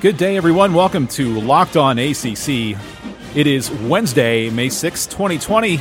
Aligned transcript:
Good 0.00 0.16
day, 0.16 0.38
everyone. 0.38 0.72
Welcome 0.72 1.06
to 1.08 1.40
Locked 1.40 1.76
On 1.76 1.98
ACC. 1.98 2.74
It 3.36 3.46
is 3.46 3.70
Wednesday, 3.70 4.48
May 4.48 4.70
6, 4.70 5.04
2020. 5.04 5.78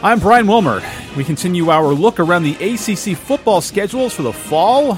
I'm 0.00 0.20
Brian 0.20 0.46
Wilmer. 0.46 0.80
We 1.16 1.24
continue 1.24 1.70
our 1.70 1.88
look 1.88 2.20
around 2.20 2.44
the 2.44 2.54
ACC 2.54 3.18
football 3.18 3.60
schedules 3.60 4.14
for 4.14 4.22
the 4.22 4.32
fall. 4.32 4.96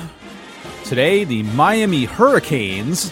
Today, 0.85 1.25
the 1.25 1.43
Miami 1.43 2.05
Hurricanes 2.05 3.11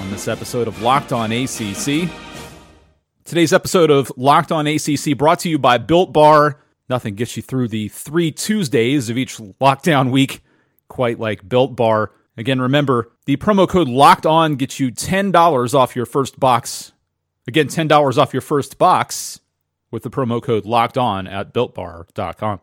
on 0.00 0.10
this 0.10 0.26
episode 0.26 0.66
of 0.66 0.82
Locked 0.82 1.12
On 1.12 1.30
ACC. 1.30 2.10
Today's 3.24 3.52
episode 3.52 3.92
of 3.92 4.10
Locked 4.16 4.50
On 4.50 4.66
ACC 4.66 5.16
brought 5.16 5.38
to 5.40 5.48
you 5.48 5.60
by 5.60 5.78
Built 5.78 6.12
Bar. 6.12 6.60
Nothing 6.88 7.14
gets 7.14 7.36
you 7.36 7.44
through 7.44 7.68
the 7.68 7.90
three 7.90 8.32
Tuesdays 8.32 9.08
of 9.08 9.16
each 9.16 9.36
lockdown 9.36 10.10
week 10.10 10.42
quite 10.88 11.20
like 11.20 11.48
Built 11.48 11.76
Bar. 11.76 12.10
Again, 12.38 12.60
remember 12.60 13.10
the 13.26 13.36
promo 13.36 13.68
code 13.68 13.88
locked 13.88 14.24
on 14.24 14.54
gets 14.54 14.78
you 14.78 14.92
$10 14.92 15.74
off 15.74 15.96
your 15.96 16.06
first 16.06 16.38
box. 16.38 16.92
Again, 17.48 17.66
$10 17.66 18.16
off 18.16 18.32
your 18.32 18.40
first 18.40 18.78
box 18.78 19.40
with 19.90 20.04
the 20.04 20.10
promo 20.10 20.40
code 20.40 20.64
locked 20.64 20.96
on 20.96 21.26
at 21.26 21.52
builtbar.com. 21.52 22.60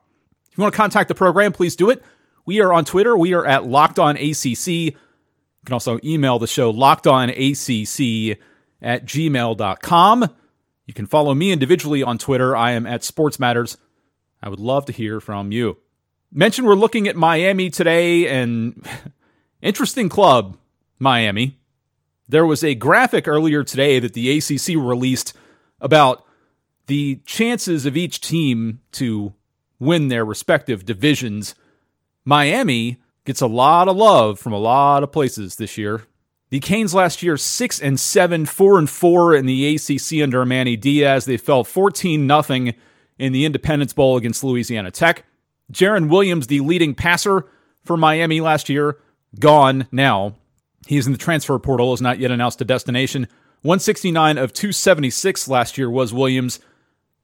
If 0.50 0.58
you 0.58 0.62
want 0.62 0.74
to 0.74 0.78
contact 0.78 1.10
the 1.10 1.16
program, 1.16 1.52
please 1.52 1.76
do 1.76 1.90
it. 1.90 2.02
We 2.46 2.62
are 2.62 2.72
on 2.72 2.86
Twitter. 2.86 3.18
We 3.18 3.34
are 3.34 3.46
at 3.46 3.66
Locked 3.66 4.00
On 4.00 4.16
ACC. 4.16 4.68
You 4.68 4.92
can 5.66 5.74
also 5.74 6.00
email 6.06 6.40
the 6.40 6.48
show 6.48 6.72
lockedonacc 6.72 8.38
at 8.82 9.06
gmail.com. 9.06 10.30
You 10.86 10.94
can 10.94 11.06
follow 11.06 11.34
me 11.34 11.52
individually 11.52 12.02
on 12.02 12.18
Twitter. 12.18 12.56
I 12.56 12.72
am 12.72 12.88
at 12.88 13.04
Sports 13.04 13.40
Matters. 13.40 13.78
I 14.42 14.48
would 14.48 14.60
love 14.62 14.86
to 14.86 14.94
hear 14.94 15.20
from 15.20 15.52
you. 15.52 15.78
Mention 16.32 16.64
we're 16.64 16.76
looking 16.76 17.10
at 17.10 17.18
Miami 17.18 17.70
today, 17.70 18.28
and 18.30 18.88
interesting 19.66 20.08
club, 20.08 20.58
Miami. 21.00 21.58
There 22.30 22.46
was 22.46 22.64
a 22.64 22.76
graphic 22.76 23.28
earlier 23.28 23.64
today 23.64 24.00
that 24.00 24.14
the 24.14 24.38
ACC 24.38 24.76
released 24.76 25.34
about 25.82 26.24
the 26.88 27.20
chances 27.26 27.86
of 27.86 27.98
each 27.98 28.22
team 28.22 28.80
to 28.94 29.34
win 29.80 30.08
their 30.08 30.24
respective 30.24 30.86
divisions. 30.86 31.56
Miami 32.24 32.98
gets 33.26 33.42
a 33.42 33.48
lot 33.48 33.88
of 33.88 33.98
love 33.98 34.40
from 34.40 34.54
a 34.54 34.60
lot 34.60 35.04
of 35.04 35.12
places 35.12 35.56
this 35.56 35.78
year. 35.78 36.04
The 36.50 36.60
Canes 36.60 36.94
last 36.94 37.24
year 37.24 37.38
6 37.38 37.82
and 37.82 38.00
7, 38.00 38.46
4 38.46 38.80
and 38.80 38.90
4 38.90 39.36
in 39.36 39.46
the 39.48 39.76
ACC 39.76 40.22
under 40.22 40.46
Manny 40.46 40.78
Diaz. 40.78 41.26
They 41.26 41.38
fell 41.38 41.64
14 41.64 42.28
nothing 42.28 42.76
in 43.18 43.34
the 43.34 43.46
Independence 43.46 43.94
Bowl 43.94 44.16
against 44.16 44.44
Louisiana 44.44 44.92
Tech. 44.92 45.26
Jarren 45.72 46.10
Williams, 46.10 46.48
the 46.48 46.60
leading 46.60 46.94
passer 46.94 47.48
for 47.84 47.98
Miami 47.98 48.42
last 48.42 48.70
year, 48.70 49.00
gone 49.40 49.88
now. 49.92 50.36
He's 50.88 51.06
in 51.06 51.12
the 51.12 51.18
transfer 51.18 51.58
portal, 51.60 51.94
is 51.94 52.02
not 52.02 52.20
yet 52.20 52.32
announced 52.32 52.62
a 52.62 52.66
destination. 52.66 53.28
169 53.62 54.38
of 54.38 54.54
276 54.54 55.48
last 55.48 55.78
year 55.78 55.90
was 55.90 56.14
Williams, 56.14 56.60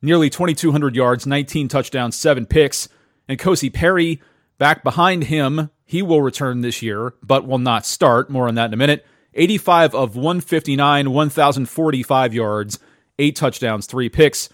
nearly 0.02 0.30
2,200 0.30 0.96
yards, 0.96 1.28
19 1.28 1.68
touchdowns, 1.68 2.16
7 2.16 2.46
picks. 2.46 2.90
And 3.28 3.38
Kosi 3.40 3.72
Perry 3.72 4.22
back 4.58 4.84
behind 4.84 5.26
him. 5.26 5.70
He 5.86 6.02
will 6.02 6.22
return 6.22 6.62
this 6.62 6.82
year, 6.82 7.14
but 7.22 7.46
will 7.46 7.60
not 7.60 7.86
start. 7.86 8.30
More 8.30 8.48
on 8.48 8.56
that 8.56 8.68
in 8.68 8.74
a 8.74 8.78
minute. 8.78 9.06
85 9.34 9.96
of 9.96 10.16
159, 10.16 11.12
1,045 11.12 12.34
yards, 12.34 12.80
8 13.20 13.36
touchdowns, 13.36 13.86
3 13.86 14.10
picks. 14.10 14.50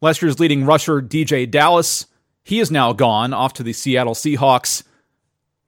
Last 0.00 0.22
year's 0.22 0.40
leading 0.40 0.64
rusher, 0.64 1.02
DeeJay 1.02 1.50
Dallas, 1.50 2.06
he 2.44 2.60
is 2.60 2.70
now 2.70 2.92
gone 2.92 3.32
off 3.32 3.54
to 3.54 3.62
the 3.62 3.72
Seattle 3.72 4.14
Seahawks. 4.14 4.84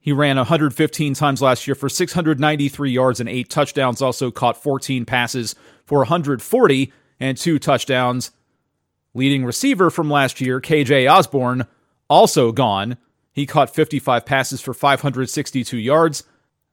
He 0.09 0.13
ran 0.13 0.39
115 0.39 1.13
times 1.13 1.43
last 1.43 1.67
year 1.67 1.75
for 1.75 1.91
693 1.91 2.91
yards 2.91 3.21
and 3.21 3.29
eight 3.29 3.51
touchdowns, 3.51 4.01
also 4.01 4.31
caught 4.31 4.57
14 4.57 5.05
passes 5.05 5.55
for 5.85 5.99
140 5.99 6.93
and 7.21 7.37
two 7.37 7.59
touchdowns. 7.59 8.31
Leading 9.13 9.45
receiver 9.45 9.91
from 9.91 10.11
last 10.11 10.41
year, 10.41 10.63
KJ 10.63 11.13
Osborn, 11.13 11.67
also 12.09 12.53
gone. 12.53 12.97
He 13.33 13.45
caught 13.45 13.69
55 13.69 14.25
passes 14.25 14.63
for 14.63 14.73
562 14.73 15.77
yards. 15.77 16.25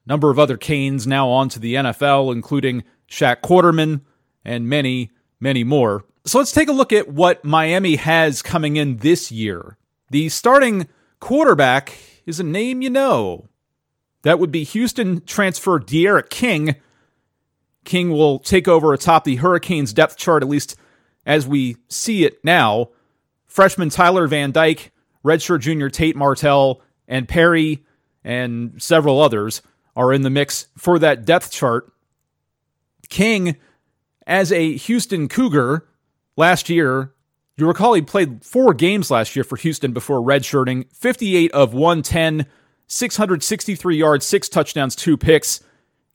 Number 0.06 0.30
of 0.30 0.40
other 0.40 0.56
Canes 0.56 1.06
now 1.06 1.28
on 1.28 1.50
to 1.50 1.60
the 1.60 1.74
NFL, 1.74 2.32
including 2.32 2.86
Shaq 3.12 3.42
Quarterman 3.42 4.00
and 4.46 4.70
many, 4.70 5.12
many 5.42 5.66
more. 5.66 6.06
So 6.26 6.38
let's 6.38 6.54
take 6.54 6.70
a 6.70 6.72
look 6.72 6.94
at 6.94 7.10
what 7.10 7.44
Miami 7.44 7.98
has 7.98 8.42
coming 8.42 8.78
in 8.78 8.96
this 8.96 9.30
year. 9.30 9.78
The 10.10 10.30
starting 10.30 10.88
quarterback 11.20 11.98
is 12.26 12.40
a 12.40 12.44
name 12.44 12.82
you 12.82 12.90
know. 12.90 13.48
That 14.24 14.40
would 14.40 14.52
be 14.52 14.64
Houston 14.64 15.22
transfer 15.22 15.80
D'Eriq 15.80 16.30
King. 16.30 16.76
King 17.84 18.10
will 18.10 18.40
take 18.40 18.68
over 18.68 18.94
atop 18.94 19.24
the 19.24 19.36
Hurricanes 19.36 19.94
depth 19.94 20.18
chart, 20.18 20.42
at 20.42 20.50
least 20.50 20.76
as 21.26 21.48
we 21.48 21.78
see 21.88 22.26
it 22.26 22.44
now. 22.44 22.90
Freshman 23.46 23.90
Tyler 23.90 24.28
Van 24.28 24.52
Dyke, 24.52 24.92
redshirt 25.24 25.62
junior 25.62 25.90
Tate 25.90 26.16
Martell, 26.16 26.82
and 27.08 27.28
Perry, 27.28 27.86
and 28.24 28.82
several 28.82 29.22
others 29.22 29.62
are 29.96 30.12
in 30.12 30.24
the 30.24 30.30
mix 30.30 30.68
for 30.78 31.00
that 31.00 31.26
depth 31.26 31.52
chart. 31.52 31.92
King, 33.08 33.56
as 34.28 34.52
a 34.52 34.76
Houston 34.76 35.30
Cougar 35.30 35.88
last 36.36 36.70
year, 36.70 37.14
you 37.58 37.68
recall 37.68 37.94
he 37.94 38.02
played 38.02 38.44
four 38.44 38.74
games 38.74 39.10
last 39.10 39.36
year 39.36 39.44
for 39.44 39.56
Houston 39.56 39.94
before 39.94 40.20
redshirting 40.20 40.92
58 40.94 41.52
of 41.54 41.74
110, 41.74 42.48
663 42.88 43.98
yards, 43.98 44.26
six 44.26 44.50
touchdowns, 44.50 44.96
two 44.96 45.16
picks. 45.16 45.62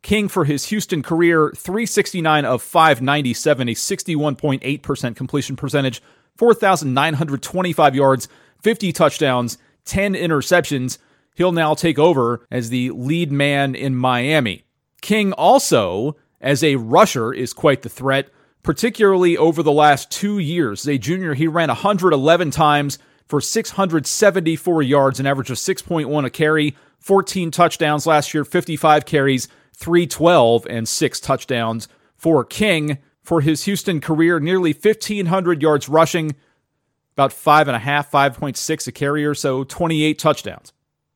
King 0.02 0.28
for 0.28 0.44
his 0.44 0.66
Houston 0.66 1.02
career 1.02 1.52
369 1.54 2.44
of 2.44 2.62
597, 2.62 3.68
a 3.68 3.74
61.8% 3.74 5.16
completion 5.16 5.56
percentage, 5.56 6.02
4,925 6.36 7.94
yards, 7.94 8.28
50 8.62 8.92
touchdowns, 8.92 9.58
10 9.84 10.14
interceptions. 10.14 10.98
He'll 11.34 11.52
now 11.52 11.74
take 11.74 11.98
over 11.98 12.46
as 12.50 12.70
the 12.70 12.90
lead 12.90 13.30
man 13.32 13.74
in 13.74 13.94
Miami. 13.94 14.64
King 15.00 15.32
also, 15.32 16.16
as 16.40 16.62
a 16.62 16.76
rusher, 16.76 17.32
is 17.32 17.52
quite 17.52 17.82
the 17.82 17.88
threat 17.88 18.30
particularly 18.62 19.36
over 19.36 19.62
the 19.62 19.72
last 19.72 20.10
two 20.10 20.38
years. 20.38 20.82
As 20.82 20.88
a 20.88 20.98
junior, 20.98 21.34
he 21.34 21.46
ran 21.46 21.68
111 21.68 22.50
times 22.50 22.98
for 23.26 23.40
674 23.40 24.82
yards, 24.82 25.20
an 25.20 25.26
average 25.26 25.50
of 25.50 25.56
6.1 25.56 26.24
a 26.24 26.30
carry, 26.30 26.76
14 26.98 27.50
touchdowns 27.50 28.06
last 28.06 28.34
year, 28.34 28.44
55 28.44 29.06
carries, 29.06 29.48
312, 29.74 30.66
and 30.68 30.88
six 30.88 31.20
touchdowns 31.20 31.88
for 32.16 32.44
King 32.44 32.98
for 33.22 33.40
his 33.40 33.64
Houston 33.64 34.00
career. 34.00 34.40
Nearly 34.40 34.72
1,500 34.72 35.62
yards 35.62 35.88
rushing, 35.88 36.34
about 37.14 37.32
five 37.32 37.68
and 37.68 37.76
a 37.76 37.80
half, 37.80 38.10
5.6 38.10 38.86
a 38.86 38.92
carry 38.92 39.24
or 39.24 39.34
so, 39.34 39.64
28 39.64 40.18
touchdowns. 40.18 40.72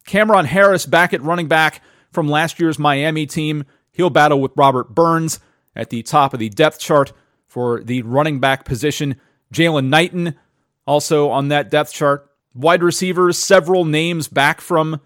Cameron 0.06 0.46
Harris 0.46 0.86
back 0.86 1.12
at 1.12 1.22
running 1.22 1.48
back 1.48 1.82
from 2.12 2.28
last 2.28 2.60
year's 2.60 2.78
Miami 2.78 3.26
team. 3.26 3.64
He'll 3.92 4.10
battle 4.10 4.40
with 4.40 4.52
Robert 4.56 4.94
Burns 4.94 5.40
at 5.74 5.90
the 5.90 6.02
top 6.02 6.32
of 6.32 6.40
the 6.40 6.48
depth 6.48 6.78
chart 6.78 7.12
for 7.54 7.84
the 7.84 8.02
running 8.02 8.40
back 8.40 8.64
position. 8.64 9.14
Jaylan 9.52 9.86
Knighton 9.86 10.34
also 10.88 11.30
on 11.30 11.48
that 11.48 11.70
depth 11.70 11.92
chart. 11.92 12.28
Wide 12.52 12.82
receivers, 12.82 13.38
several 13.38 13.84
names 13.84 14.26
back 14.26 14.60
from 14.60 15.00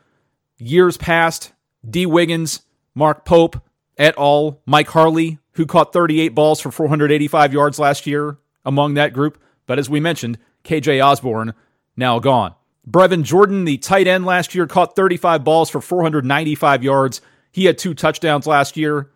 years 0.57 0.97
past. 0.97 1.53
Dee 1.89 2.07
Wiggins, 2.07 2.63
Mark 2.95 3.27
Pope, 3.27 3.63
et 3.99 4.15
al. 4.17 4.63
Mike 4.65 4.89
Harley, 4.89 5.39
who 5.53 5.67
caught 5.67 5.93
38 5.93 6.31
balls 6.31 6.59
for 6.59 6.71
485 6.71 7.53
yards 7.53 7.79
last 7.79 8.07
year 8.07 8.39
among 8.65 8.95
that 8.95 9.13
group. 9.13 9.39
But 9.67 9.79
as 9.79 9.91
we 9.91 10.01
mentioned, 10.01 10.39
KJ 10.65 11.05
Osborn 11.05 11.53
now 11.99 12.19
gone. 12.19 12.55
Brevin 12.89 13.25
Jordan, 13.25 13.67
the 13.67 13.77
tight 13.77 14.07
end 14.07 14.25
last 14.25 14.55
year, 14.55 14.67
caught 14.67 14.97
35 14.97 15.45
balls 15.45 15.69
for 15.69 15.83
495 15.83 16.83
yards. 16.83 17.21
He 17.53 17.67
had 17.67 17.77
two 17.77 17.93
touchdowns 17.93 18.47
last 18.47 18.79
year 18.79 19.11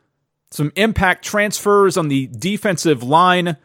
some 0.52 0.70
impact 0.76 1.25
transfers 1.25 1.96
on 1.96 2.08
the 2.08 2.26
defensive 2.26 3.02
line. 3.02 3.56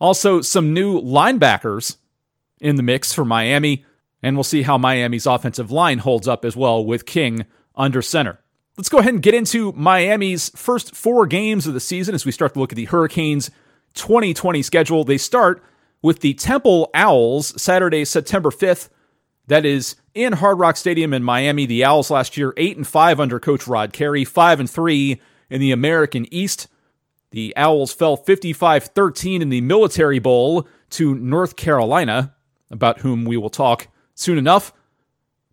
Also, 0.00 0.40
some 0.40 0.72
new 0.72 1.00
linebackers 1.00 1.96
in 2.60 2.76
the 2.76 2.82
mix 2.82 3.12
for 3.12 3.24
Miami. 3.24 3.84
And 4.22 4.36
we'll 4.36 4.44
see 4.44 4.62
how 4.62 4.78
Miami's 4.78 5.26
offensive 5.26 5.70
line 5.70 5.98
holds 5.98 6.26
up 6.26 6.44
as 6.44 6.56
well 6.56 6.84
with 6.84 7.06
King 7.06 7.46
under 7.74 8.02
center. 8.02 8.40
Let's 8.76 8.88
go 8.88 8.98
ahead 8.98 9.12
and 9.12 9.22
get 9.22 9.34
into 9.34 9.72
Miami's 9.72 10.50
first 10.56 10.94
four 10.94 11.26
games 11.26 11.66
of 11.66 11.74
the 11.74 11.80
season 11.80 12.14
as 12.14 12.24
we 12.24 12.32
start 12.32 12.54
to 12.54 12.60
look 12.60 12.72
at 12.72 12.76
the 12.76 12.86
Hurricanes 12.86 13.50
2020 13.94 14.62
schedule. 14.62 15.04
They 15.04 15.18
start 15.18 15.62
with 16.02 16.20
the 16.20 16.34
Temple 16.34 16.90
Owls 16.94 17.60
Saturday, 17.60 18.04
September 18.06 18.50
5th. 18.50 18.88
That 19.48 19.66
is 19.66 19.96
in 20.14 20.34
Hard 20.34 20.58
Rock 20.58 20.76
Stadium 20.76 21.12
in 21.12 21.22
Miami. 21.22 21.66
The 21.66 21.84
Owls 21.84 22.10
last 22.10 22.36
year 22.36 22.54
8 22.56 22.78
and 22.78 22.86
5 22.86 23.20
under 23.20 23.40
coach 23.40 23.66
Rod 23.66 23.92
Carey, 23.92 24.24
5 24.24 24.60
and 24.60 24.70
3 24.70 25.20
in 25.50 25.60
the 25.60 25.72
American 25.72 26.32
East. 26.32 26.68
The 27.32 27.54
Owls 27.56 27.92
fell 27.92 28.16
55 28.16 28.84
13 28.84 29.42
in 29.42 29.50
the 29.50 29.60
Military 29.60 30.18
Bowl 30.18 30.66
to 30.90 31.14
North 31.14 31.56
Carolina, 31.56 32.34
about 32.70 33.00
whom 33.00 33.24
we 33.24 33.36
will 33.36 33.50
talk 33.50 33.88
soon 34.14 34.38
enough. 34.38 34.72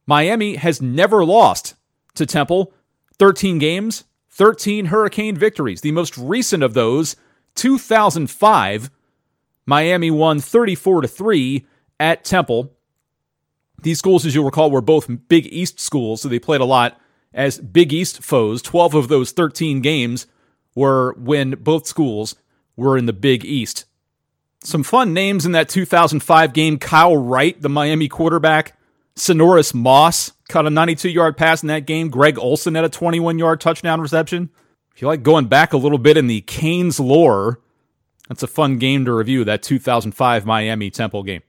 Miami 0.05 0.55
has 0.55 0.81
never 0.81 1.25
lost 1.25 1.75
to 2.15 2.25
Temple. 2.25 2.73
13 3.19 3.57
games, 3.57 4.03
13 4.29 4.85
Hurricane 4.85 5.35
victories. 5.35 5.81
The 5.81 5.91
most 5.91 6.17
recent 6.17 6.63
of 6.63 6.73
those, 6.73 7.15
2005, 7.55 8.91
Miami 9.65 10.11
won 10.11 10.39
34 10.39 11.01
to 11.01 11.07
3 11.07 11.65
at 11.99 12.23
Temple. 12.23 12.73
These 13.81 13.99
schools, 13.99 14.25
as 14.25 14.33
you'll 14.33 14.45
recall, 14.45 14.71
were 14.71 14.81
both 14.81 15.09
Big 15.27 15.47
East 15.47 15.79
schools, 15.79 16.21
so 16.21 16.29
they 16.29 16.39
played 16.39 16.61
a 16.61 16.65
lot 16.65 16.99
as 17.33 17.59
Big 17.59 17.94
East 17.94 18.24
foes. 18.24 18.62
12 18.62 18.94
of 18.94 19.07
those 19.07 19.31
13 19.31 19.81
games 19.81 20.27
were 20.75 21.13
when 21.13 21.51
both 21.51 21.88
schools 21.88 22.35
were 22.75 22.97
in 22.97 23.06
the 23.06 23.13
Big 23.13 23.44
East. 23.44 23.85
Some 24.63 24.83
fun 24.83 25.13
names 25.13 25.45
in 25.45 25.51
that 25.53 25.69
2005 25.69 26.53
game 26.53 26.77
Kyle 26.77 27.18
Wright, 27.18 27.59
the 27.62 27.69
Miami 27.69 28.07
quarterback, 28.07 28.77
Sinorice 29.15 29.74
Moss 29.74 30.33
caught 30.47 30.68
a 30.68 30.69
92 30.69 31.09
yard 31.09 31.38
pass 31.38 31.62
in 31.62 31.68
that 31.68 31.85
game. 31.85 32.09
Greg 32.09 32.38
Olsen 32.38 32.75
had 32.75 32.85
a 32.85 32.89
21 32.89 33.39
yard 33.39 33.59
touchdown 33.59 34.00
reception. 34.00 34.50
If 34.95 35.01
you 35.01 35.07
like 35.07 35.23
going 35.23 35.45
back 35.45 35.73
a 35.73 35.77
little 35.77 35.97
bit 35.97 36.18
in 36.18 36.27
the 36.27 36.41
Canes 36.41 37.00
lore, 37.00 37.59
that's 38.27 38.44
a 38.44 38.47
fun 38.47 38.77
game 38.77 39.06
to 39.06 39.13
review, 39.13 39.44
that 39.45 39.63
2005 39.63 40.45
Miami 40.45 40.89
Temple 40.89 41.23
game. 41.23 41.41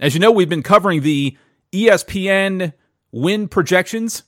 As 0.00 0.14
you 0.14 0.20
know, 0.20 0.30
we've 0.30 0.48
been 0.48 0.62
covering 0.62 1.02
the 1.02 1.36
ESPN 1.72 2.72
win 3.10 3.48
projections. 3.48 4.24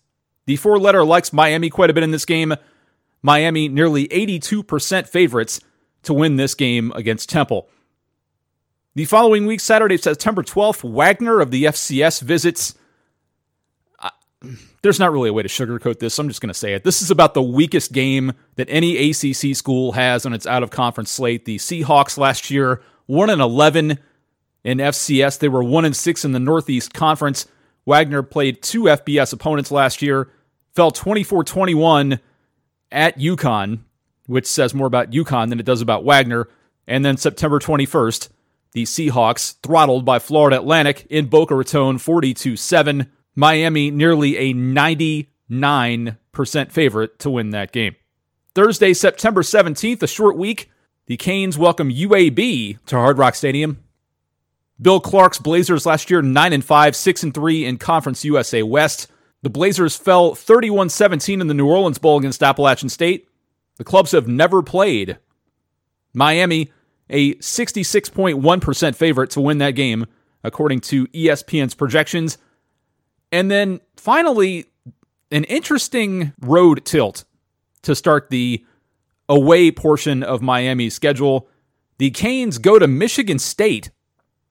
The 0.46 0.56
four 0.56 0.78
letter 0.78 1.04
likes 1.04 1.32
Miami 1.32 1.70
quite 1.70 1.90
a 1.90 1.94
bit 1.94 2.04
in 2.04 2.12
this 2.12 2.24
game. 2.24 2.54
Miami 3.22 3.68
nearly 3.68 4.06
82% 4.08 5.08
favorites 5.08 5.60
to 6.04 6.14
win 6.14 6.36
this 6.36 6.54
game 6.54 6.92
against 6.94 7.28
Temple. 7.28 7.68
The 8.94 9.04
following 9.04 9.46
week, 9.46 9.60
Saturday, 9.60 9.96
September 9.96 10.42
12th, 10.42 10.88
Wagner 10.88 11.40
of 11.40 11.50
the 11.50 11.64
FCS 11.64 12.22
visits. 12.22 12.74
There's 14.82 15.00
not 15.00 15.12
really 15.12 15.28
a 15.28 15.32
way 15.32 15.42
to 15.42 15.48
sugarcoat 15.48 15.98
this. 15.98 16.14
So 16.14 16.22
I'm 16.22 16.28
just 16.28 16.40
going 16.40 16.48
to 16.48 16.54
say 16.54 16.74
it. 16.74 16.84
This 16.84 17.02
is 17.02 17.10
about 17.10 17.34
the 17.34 17.42
weakest 17.42 17.92
game 17.92 18.32
that 18.54 18.68
any 18.70 19.10
ACC 19.10 19.56
school 19.56 19.92
has 19.92 20.24
on 20.24 20.32
its 20.32 20.46
out 20.46 20.62
of 20.62 20.70
conference 20.70 21.10
slate. 21.10 21.44
The 21.44 21.56
Seahawks 21.56 22.16
last 22.16 22.50
year, 22.50 22.80
1 23.06 23.28
and 23.28 23.42
11 23.42 23.98
in 24.62 24.78
FCS. 24.78 25.40
They 25.40 25.48
were 25.48 25.64
1 25.64 25.84
and 25.84 25.96
6 25.96 26.24
in 26.24 26.32
the 26.32 26.38
Northeast 26.38 26.94
Conference. 26.94 27.46
Wagner 27.84 28.22
played 28.22 28.62
two 28.62 28.84
FBS 28.84 29.32
opponents 29.32 29.70
last 29.70 30.02
year, 30.02 30.30
fell 30.76 30.90
24 30.90 31.42
21 31.42 32.20
at 32.92 33.18
UConn, 33.18 33.80
which 34.26 34.46
says 34.46 34.74
more 34.74 34.86
about 34.86 35.10
UConn 35.10 35.48
than 35.48 35.58
it 35.58 35.66
does 35.66 35.80
about 35.80 36.04
Wagner. 36.04 36.48
And 36.86 37.04
then 37.04 37.16
September 37.16 37.58
21st, 37.58 38.28
the 38.72 38.84
Seahawks 38.84 39.56
throttled 39.62 40.04
by 40.04 40.18
Florida 40.18 40.58
Atlantic 40.58 41.06
in 41.10 41.26
Boca 41.26 41.54
Raton 41.56 41.98
42 41.98 42.56
7. 42.56 43.10
Miami 43.34 43.90
nearly 43.90 44.36
a 44.36 44.54
99% 44.54 45.26
favorite 46.70 47.18
to 47.18 47.30
win 47.30 47.50
that 47.50 47.72
game. 47.72 47.96
Thursday, 48.54 48.94
September 48.94 49.42
17th, 49.42 50.02
a 50.02 50.06
short 50.06 50.36
week. 50.36 50.70
The 51.06 51.16
Canes 51.16 51.58
welcome 51.58 51.90
UAB 51.90 52.84
to 52.86 52.96
Hard 52.96 53.18
Rock 53.18 53.34
Stadium. 53.34 53.82
Bill 54.80 55.00
Clark's 55.00 55.38
Blazers 55.38 55.86
last 55.86 56.10
year 56.10 56.20
9 56.20 56.52
and 56.52 56.64
5, 56.64 56.96
6 56.96 57.22
and 57.22 57.34
3 57.34 57.64
in 57.64 57.78
Conference 57.78 58.24
USA 58.24 58.62
West. 58.62 59.08
The 59.46 59.50
Blazers 59.50 59.94
fell 59.94 60.32
31-17 60.32 61.40
in 61.40 61.46
the 61.46 61.54
New 61.54 61.68
Orleans 61.68 61.98
Bowl 61.98 62.18
against 62.18 62.42
Appalachian 62.42 62.88
State. 62.88 63.28
The 63.76 63.84
clubs 63.84 64.10
have 64.10 64.26
never 64.26 64.60
played. 64.60 65.18
Miami 66.12 66.72
a 67.08 67.36
66.1% 67.36 68.96
favorite 68.96 69.30
to 69.30 69.40
win 69.40 69.58
that 69.58 69.76
game, 69.76 70.06
according 70.42 70.80
to 70.80 71.06
ESPN's 71.06 71.76
projections. 71.76 72.38
And 73.30 73.48
then 73.48 73.78
finally, 73.94 74.66
an 75.30 75.44
interesting 75.44 76.32
road 76.40 76.84
tilt 76.84 77.22
to 77.82 77.94
start 77.94 78.30
the 78.30 78.66
away 79.28 79.70
portion 79.70 80.24
of 80.24 80.42
Miami's 80.42 80.96
schedule. 80.96 81.48
The 81.98 82.10
Canes 82.10 82.58
go 82.58 82.80
to 82.80 82.88
Michigan 82.88 83.38
State 83.38 83.92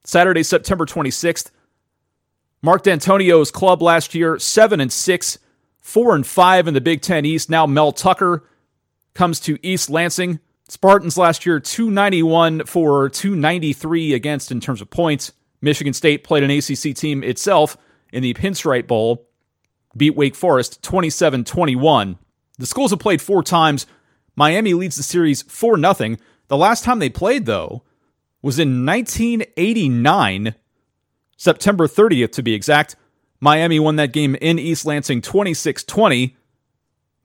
Saturday, 0.05 0.43
September 0.43 0.85
26th. 0.85 1.51
Mark 2.65 2.83
Dantonio's 2.83 3.51
club 3.51 3.83
last 3.83 4.15
year, 4.15 4.39
7 4.39 4.81
and 4.81 4.91
6, 4.91 5.37
4 5.81 6.15
and 6.15 6.25
5 6.25 6.67
in 6.67 6.73
the 6.73 6.81
Big 6.81 6.99
10 6.99 7.23
East. 7.23 7.47
Now 7.47 7.67
Mel 7.67 7.91
Tucker 7.91 8.43
comes 9.13 9.39
to 9.41 9.59
East 9.61 9.87
Lansing. 9.91 10.39
Spartans 10.67 11.15
last 11.15 11.45
year 11.45 11.59
291 11.59 12.65
for 12.65 13.07
293 13.09 14.15
against 14.15 14.51
in 14.51 14.59
terms 14.59 14.81
of 14.81 14.89
points. 14.89 15.31
Michigan 15.61 15.93
State 15.93 16.23
played 16.23 16.41
an 16.41 16.49
ACC 16.49 16.95
team 16.95 17.23
itself 17.23 17.77
in 18.11 18.23
the 18.23 18.33
Pinstripe 18.33 18.87
Bowl, 18.87 19.29
beat 19.95 20.15
Wake 20.15 20.33
Forest 20.33 20.81
27 20.81 21.43
21. 21.43 22.17
The 22.57 22.65
schools 22.65 22.89
have 22.89 22.99
played 22.99 23.21
four 23.21 23.43
times. 23.43 23.85
Miami 24.35 24.73
leads 24.73 24.95
the 24.95 25.03
series 25.03 25.43
4 25.43 25.77
0. 25.77 26.15
The 26.47 26.57
last 26.57 26.83
time 26.83 26.97
they 26.97 27.11
played, 27.11 27.45
though, 27.45 27.83
was 28.41 28.57
in 28.57 28.87
1989, 28.87 30.55
September 31.37 31.87
30th 31.87 32.31
to 32.33 32.43
be 32.43 32.53
exact. 32.53 32.95
Miami 33.39 33.79
won 33.79 33.95
that 33.97 34.13
game 34.13 34.35
in 34.35 34.59
East 34.59 34.85
Lansing 34.85 35.21
26 35.21 35.83
20. 35.83 36.35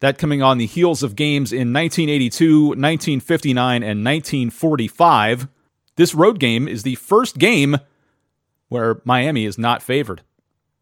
That 0.00 0.18
coming 0.18 0.42
on 0.42 0.58
the 0.58 0.66
heels 0.66 1.02
of 1.02 1.14
games 1.14 1.52
in 1.52 1.72
1982, 1.72 2.68
1959, 2.68 3.82
and 3.82 4.04
1945. 4.04 5.48
This 5.96 6.14
road 6.14 6.38
game 6.38 6.66
is 6.66 6.82
the 6.82 6.94
first 6.94 7.36
game 7.36 7.76
where 8.68 9.02
Miami 9.04 9.44
is 9.44 9.58
not 9.58 9.82
favored. 9.82 10.22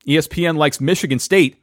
ESPN 0.07 0.57
likes 0.57 0.81
Michigan 0.81 1.19
State. 1.19 1.61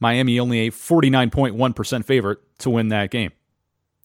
Miami 0.00 0.40
only 0.40 0.66
a 0.66 0.70
49.1% 0.70 2.04
favorite 2.04 2.38
to 2.58 2.70
win 2.70 2.88
that 2.88 3.10
game. 3.10 3.32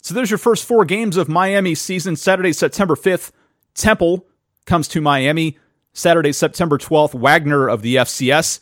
So 0.01 0.13
there's 0.13 0.29
your 0.29 0.37
first 0.37 0.65
four 0.65 0.85
games 0.85 1.17
of 1.17 1.29
Miami 1.29 1.75
season. 1.75 2.15
Saturday, 2.15 2.53
September 2.53 2.95
5th, 2.95 3.31
Temple 3.73 4.27
comes 4.65 4.87
to 4.89 5.01
Miami. 5.01 5.57
Saturday, 5.93 6.31
September 6.31 6.77
12th, 6.77 7.13
Wagner 7.13 7.69
of 7.69 7.83
the 7.83 7.95
FCS. 7.97 8.59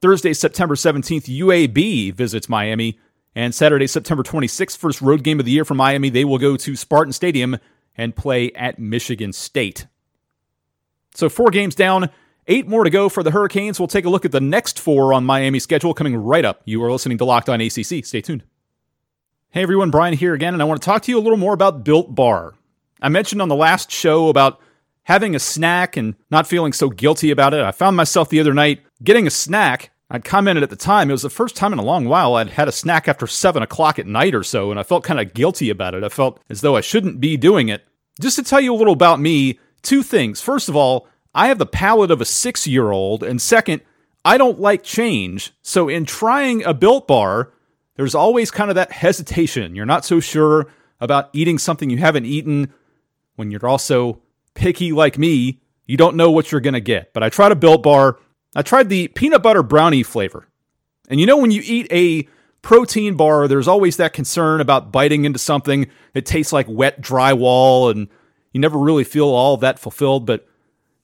Thursday, 0.00 0.34
September 0.34 0.74
17th, 0.74 1.34
UAB 1.38 2.12
visits 2.12 2.48
Miami. 2.48 2.98
And 3.34 3.54
Saturday, 3.54 3.86
September 3.86 4.22
26th, 4.22 4.76
first 4.76 5.00
road 5.00 5.24
game 5.24 5.40
of 5.40 5.46
the 5.46 5.50
year 5.50 5.64
for 5.64 5.74
Miami, 5.74 6.10
they 6.10 6.24
will 6.24 6.38
go 6.38 6.56
to 6.56 6.76
Spartan 6.76 7.12
Stadium 7.12 7.56
and 7.96 8.14
play 8.14 8.52
at 8.52 8.78
Michigan 8.78 9.32
State. 9.32 9.86
So, 11.14 11.28
four 11.28 11.50
games 11.50 11.74
down, 11.74 12.10
eight 12.46 12.68
more 12.68 12.84
to 12.84 12.90
go 12.90 13.08
for 13.08 13.22
the 13.22 13.30
Hurricanes. 13.30 13.80
We'll 13.80 13.88
take 13.88 14.04
a 14.04 14.10
look 14.10 14.24
at 14.24 14.32
the 14.32 14.40
next 14.40 14.78
four 14.78 15.12
on 15.12 15.24
Miami's 15.24 15.62
schedule 15.62 15.94
coming 15.94 16.16
right 16.16 16.44
up. 16.44 16.62
You 16.64 16.82
are 16.84 16.92
listening 16.92 17.18
to 17.18 17.24
Locked 17.24 17.48
On 17.48 17.60
ACC. 17.60 18.04
Stay 18.04 18.20
tuned. 18.20 18.44
Hey 19.50 19.62
everyone, 19.62 19.90
Brian 19.90 20.14
here 20.14 20.34
again, 20.34 20.52
and 20.52 20.60
I 20.60 20.66
want 20.66 20.82
to 20.82 20.84
talk 20.84 21.02
to 21.02 21.12
you 21.12 21.18
a 21.18 21.22
little 21.22 21.38
more 21.38 21.54
about 21.54 21.84
Built 21.84 22.14
Bar. 22.14 22.54
I 23.00 23.08
mentioned 23.08 23.40
on 23.40 23.48
the 23.48 23.54
last 23.54 23.90
show 23.90 24.28
about 24.28 24.60
having 25.04 25.34
a 25.34 25.38
snack 25.38 25.96
and 25.96 26.14
not 26.30 26.46
feeling 26.46 26.72
so 26.72 26.88
guilty 26.88 27.30
about 27.30 27.54
it. 27.54 27.60
I 27.60 27.72
found 27.72 27.96
myself 27.96 28.28
the 28.28 28.40
other 28.40 28.54
night 28.54 28.82
getting 29.02 29.26
a 29.26 29.30
snack 29.30 29.90
I'd 30.10 30.24
commented 30.24 30.62
at 30.62 30.70
the 30.70 30.76
time, 30.76 31.08
it 31.08 31.14
was 31.14 31.22
the 31.22 31.30
first 31.30 31.56
time 31.56 31.72
in 31.72 31.78
a 31.78 31.84
long 31.84 32.04
while 32.04 32.34
I'd 32.34 32.50
had 32.50 32.68
a 32.68 32.72
snack 32.72 33.08
after 33.08 33.26
7 33.26 33.62
o'clock 33.62 33.98
at 33.98 34.06
night 34.06 34.34
or 34.34 34.42
so, 34.42 34.70
and 34.70 34.78
I 34.78 34.82
felt 34.82 35.02
kind 35.02 35.18
of 35.18 35.34
guilty 35.34 35.70
about 35.70 35.94
it. 35.94 36.04
I 36.04 36.08
felt 36.08 36.40
as 36.50 36.60
though 36.60 36.76
I 36.76 36.82
shouldn't 36.82 37.20
be 37.20 37.36
doing 37.36 37.68
it. 37.68 37.84
Just 38.20 38.36
to 38.36 38.44
tell 38.44 38.60
you 38.60 38.74
a 38.74 38.76
little 38.76 38.92
about 38.92 39.18
me, 39.18 39.58
two 39.82 40.02
things. 40.02 40.40
First 40.40 40.68
of 40.68 40.76
all, 40.76 41.08
I 41.34 41.48
have 41.48 41.58
the 41.58 41.66
palate 41.66 42.10
of 42.10 42.20
a 42.20 42.26
six 42.26 42.66
year 42.66 42.92
old, 42.92 43.24
and 43.24 43.40
second, 43.40 43.80
I 44.24 44.38
don't 44.38 44.60
like 44.60 44.82
change. 44.82 45.52
So 45.62 45.88
in 45.88 46.04
trying 46.04 46.62
a 46.64 46.74
built 46.74 47.08
bar, 47.08 47.52
there's 47.96 48.14
always 48.14 48.50
kind 48.50 48.70
of 48.70 48.76
that 48.76 48.92
hesitation. 48.92 49.74
You're 49.74 49.86
not 49.86 50.04
so 50.04 50.20
sure 50.20 50.68
about 51.00 51.30
eating 51.32 51.58
something 51.58 51.90
you 51.90 51.98
haven't 51.98 52.26
eaten 52.26 52.72
when 53.36 53.50
you're 53.50 53.66
also 53.66 54.20
picky 54.54 54.92
like 54.92 55.18
me. 55.18 55.60
You 55.86 55.96
don't 55.96 56.16
know 56.16 56.30
what 56.30 56.50
you're 56.50 56.60
going 56.60 56.74
to 56.74 56.80
get. 56.80 57.12
But 57.12 57.22
I 57.22 57.28
tried 57.28 57.52
a 57.52 57.56
built 57.56 57.82
bar. 57.82 58.18
I 58.56 58.62
tried 58.62 58.88
the 58.88 59.08
peanut 59.08 59.42
butter 59.42 59.62
brownie 59.62 60.02
flavor. 60.02 60.48
And 61.08 61.20
you 61.20 61.26
know, 61.26 61.36
when 61.36 61.50
you 61.50 61.60
eat 61.64 61.86
a 61.90 62.28
protein 62.62 63.14
bar, 63.14 63.46
there's 63.46 63.68
always 63.68 63.98
that 63.98 64.12
concern 64.14 64.60
about 64.60 64.90
biting 64.90 65.24
into 65.24 65.38
something 65.38 65.88
that 66.14 66.24
tastes 66.24 66.52
like 66.52 66.66
wet 66.68 67.00
drywall 67.00 67.90
and 67.90 68.08
you 68.52 68.60
never 68.60 68.78
really 68.78 69.04
feel 69.04 69.28
all 69.28 69.56
that 69.58 69.78
fulfilled. 69.78 70.24
But 70.24 70.48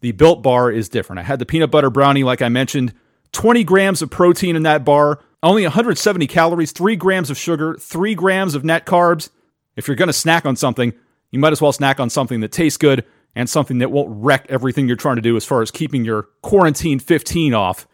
the 0.01 0.13
built 0.13 0.43
bar 0.43 0.71
is 0.71 0.89
different. 0.89 1.21
I 1.21 1.25
had 1.25 1.39
the 1.39 1.47
peanut 1.47 1.71
butter 1.71 1.91
brownie, 1.91 2.25
like 2.25 2.41
I 2.41 2.49
mentioned, 2.49 2.95
20 3.33 3.63
grams 3.65 4.01
of 4.01 4.11
protein 4.11 4.57
in 4.57 4.63
that 4.63 4.85
bar, 4.85 5.21
only 5.43 5.63
170 5.63 6.27
calories, 6.27 6.73
3 6.73 6.97
grams 6.97 7.31
of 7.31 7.37
sugar, 7.37 7.77
3 7.77 8.15
grams 8.15 8.55
of 8.55 8.65
net 8.65 8.87
carbs. 8.87 9.29
If 9.77 9.87
you're 9.87 9.97
going 9.97 10.09
to 10.09 10.13
snack 10.13 10.47
on 10.47 10.57
something, 10.57 10.93
you 11.31 11.39
might 11.39 11.53
as 11.53 11.61
well 11.61 11.73
snack 11.73 12.01
on 12.01 12.11
something 12.11 12.41
that 12.41 12.53
tastes 12.53 12.77
good 12.79 13.05
and 13.35 13.49
something 13.49 13.79
that 13.79 13.91
won't 13.91 14.09
wreck 14.11 14.47
everything 14.49 14.87
you're 14.87 14.97
trying 14.97 15.17
to 15.17 15.23
do 15.23 15.37
as 15.37 15.45
far 15.45 15.63
as 15.63 15.71
keeping 15.71 16.05
your 16.05 16.29
quarantine 16.43 16.99
15 16.99 17.55
off. 17.55 17.87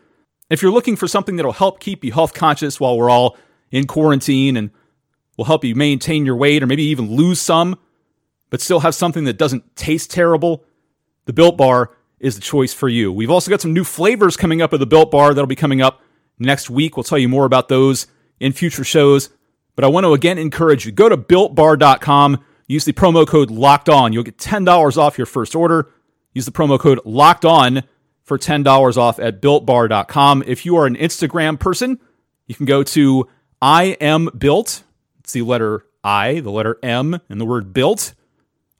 If 0.48 0.62
you're 0.62 0.72
looking 0.72 0.96
for 0.96 1.08
something 1.08 1.36
that'll 1.36 1.52
help 1.52 1.80
keep 1.80 2.04
you 2.04 2.12
health 2.12 2.32
conscious 2.32 2.78
while 2.80 2.96
we're 2.96 3.10
all 3.10 3.36
in 3.70 3.86
quarantine 3.86 4.56
and 4.56 4.70
will 5.36 5.44
help 5.44 5.64
you 5.64 5.74
maintain 5.74 6.24
your 6.24 6.36
weight 6.36 6.62
or 6.62 6.66
maybe 6.66 6.84
even 6.84 7.10
lose 7.10 7.40
some, 7.40 7.78
but 8.50 8.60
still 8.60 8.80
have 8.80 8.94
something 8.94 9.24
that 9.24 9.36
doesn't 9.36 9.76
taste 9.76 10.10
terrible, 10.10 10.64
the 11.26 11.32
Built 11.32 11.56
Bar 11.56 11.90
is 12.20 12.36
the 12.36 12.40
choice 12.40 12.72
for 12.72 12.88
you. 12.88 13.12
We've 13.12 13.30
also 13.30 13.50
got 13.50 13.60
some 13.60 13.74
new 13.74 13.84
flavors 13.84 14.36
coming 14.36 14.62
up 14.62 14.72
of 14.72 14.80
the 14.80 14.86
Built 14.86 15.10
Bar 15.10 15.34
that'll 15.34 15.46
be 15.46 15.56
coming 15.56 15.82
up 15.82 16.00
next 16.38 16.70
week. 16.70 16.96
We'll 16.96 17.04
tell 17.04 17.18
you 17.18 17.28
more 17.28 17.44
about 17.44 17.68
those 17.68 18.06
in 18.40 18.52
future 18.52 18.84
shows. 18.84 19.30
But 19.74 19.84
I 19.84 19.88
want 19.88 20.04
to 20.04 20.14
again 20.14 20.38
encourage 20.38 20.86
you 20.86 20.92
go 20.92 21.08
to 21.08 21.16
builtbar.com, 21.16 22.42
use 22.66 22.84
the 22.84 22.92
promo 22.92 23.26
code 23.26 23.50
locked 23.50 23.88
on. 23.88 24.12
You'll 24.12 24.22
get 24.22 24.38
$10 24.38 24.96
off 24.96 25.18
your 25.18 25.26
first 25.26 25.54
order. 25.54 25.90
Use 26.32 26.44
the 26.44 26.52
promo 26.52 26.78
code 26.78 27.00
locked 27.04 27.44
on 27.44 27.82
for 28.22 28.38
$10 28.38 28.96
off 28.96 29.18
at 29.18 29.40
builtbar.com. 29.40 30.44
If 30.46 30.66
you 30.66 30.76
are 30.76 30.86
an 30.86 30.96
Instagram 30.96 31.58
person, 31.58 31.98
you 32.46 32.54
can 32.54 32.66
go 32.66 32.82
to 32.82 33.28
I 33.62 33.96
am 34.00 34.28
built. 34.36 34.82
It's 35.20 35.32
the 35.32 35.42
letter 35.42 35.86
I, 36.04 36.40
the 36.40 36.50
letter 36.50 36.78
M, 36.82 37.20
and 37.28 37.40
the 37.40 37.44
word 37.44 37.72
built 37.72 38.14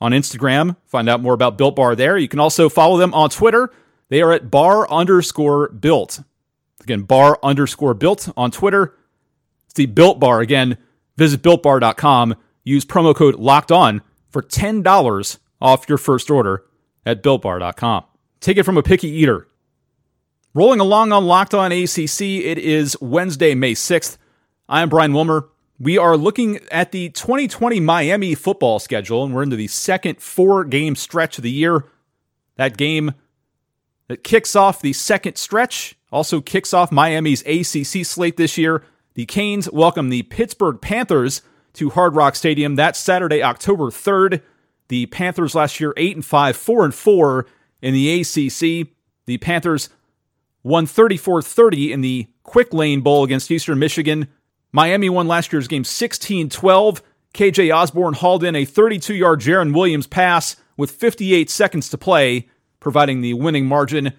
on 0.00 0.12
Instagram. 0.12 0.76
Find 0.86 1.08
out 1.08 1.20
more 1.20 1.34
about 1.34 1.58
Built 1.58 1.76
Bar 1.76 1.96
there. 1.96 2.18
You 2.18 2.28
can 2.28 2.40
also 2.40 2.68
follow 2.68 2.98
them 2.98 3.14
on 3.14 3.30
Twitter. 3.30 3.72
They 4.08 4.20
are 4.22 4.32
at 4.32 4.50
bar 4.50 4.88
underscore 4.90 5.68
built. 5.68 6.20
Again, 6.82 7.02
bar 7.02 7.38
underscore 7.42 7.94
built 7.94 8.28
on 8.36 8.50
Twitter. 8.50 8.94
It's 9.64 9.74
the 9.74 9.86
Built 9.86 10.20
Bar. 10.20 10.40
Again, 10.40 10.78
visit 11.16 11.42
builtbar.com. 11.42 12.36
Use 12.66 12.84
promo 12.84 13.14
code 13.14 13.36
locked 13.36 13.70
on 13.70 14.02
for 14.28 14.42
$10 14.42 15.38
off 15.60 15.88
your 15.88 15.98
first 15.98 16.30
order 16.30 16.64
at 17.06 17.22
builtbar.com. 17.22 18.04
Take 18.40 18.56
it 18.56 18.64
from 18.64 18.76
a 18.76 18.82
picky 18.82 19.08
eater. 19.08 19.46
Rolling 20.52 20.80
along 20.80 21.12
on 21.12 21.26
Locked 21.26 21.54
On 21.54 21.70
ACC, 21.70 22.20
it 22.22 22.58
is 22.58 23.00
Wednesday, 23.00 23.54
May 23.54 23.74
6th. 23.74 24.18
I 24.68 24.82
am 24.82 24.88
Brian 24.88 25.12
Wilmer. 25.12 25.48
We 25.78 25.96
are 25.96 26.16
looking 26.16 26.58
at 26.72 26.90
the 26.90 27.10
2020 27.10 27.78
Miami 27.78 28.34
football 28.34 28.80
schedule, 28.80 29.22
and 29.22 29.32
we're 29.32 29.44
into 29.44 29.54
the 29.54 29.68
second 29.68 30.20
four 30.20 30.64
game 30.64 30.96
stretch 30.96 31.38
of 31.38 31.44
the 31.44 31.50
year. 31.50 31.84
That 32.56 32.76
game 32.76 33.12
that 34.08 34.24
kicks 34.24 34.56
off 34.56 34.80
the 34.80 34.92
second 34.92 35.36
stretch 35.36 35.96
also 36.10 36.40
kicks 36.40 36.74
off 36.74 36.90
Miami's 36.90 37.42
ACC 37.42 38.04
slate 38.04 38.36
this 38.36 38.58
year. 38.58 38.82
The 39.14 39.26
Canes 39.26 39.70
welcome 39.70 40.08
the 40.08 40.22
Pittsburgh 40.24 40.80
Panthers 40.80 41.42
to 41.76 41.90
Hard 41.90 42.14
Rock 42.14 42.36
Stadium. 42.36 42.76
That 42.76 42.96
Saturday, 42.96 43.42
October 43.42 43.84
3rd. 43.84 44.42
The 44.88 45.06
Panthers 45.06 45.54
last 45.54 45.80
year 45.80 45.92
8 45.96 46.16
and 46.16 46.24
5, 46.24 46.56
4 46.56 46.84
and 46.84 46.94
4 46.94 47.46
in 47.82 47.94
the 47.94 48.20
ACC. 48.20 48.88
The 49.26 49.38
Panthers 49.38 49.88
won 50.62 50.86
34-30 50.86 51.90
in 51.90 52.00
the 52.00 52.28
Quick 52.42 52.72
Lane 52.72 53.00
Bowl 53.00 53.24
against 53.24 53.50
Eastern 53.50 53.78
Michigan. 53.78 54.28
Miami 54.72 55.08
won 55.08 55.26
last 55.26 55.52
year's 55.52 55.68
game 55.68 55.84
16 55.84 56.48
12. 56.48 57.02
KJ 57.34 57.74
Osborn 57.74 58.14
hauled 58.14 58.44
in 58.44 58.56
a 58.56 58.64
32 58.64 59.14
yard 59.14 59.40
Jarren 59.40 59.74
Williams 59.74 60.06
pass 60.06 60.56
with 60.76 60.90
58 60.90 61.50
seconds 61.50 61.88
to 61.90 61.98
play, 61.98 62.48
providing 62.80 63.20
the 63.20 63.34
winning 63.34 63.66
margin. 63.66 64.12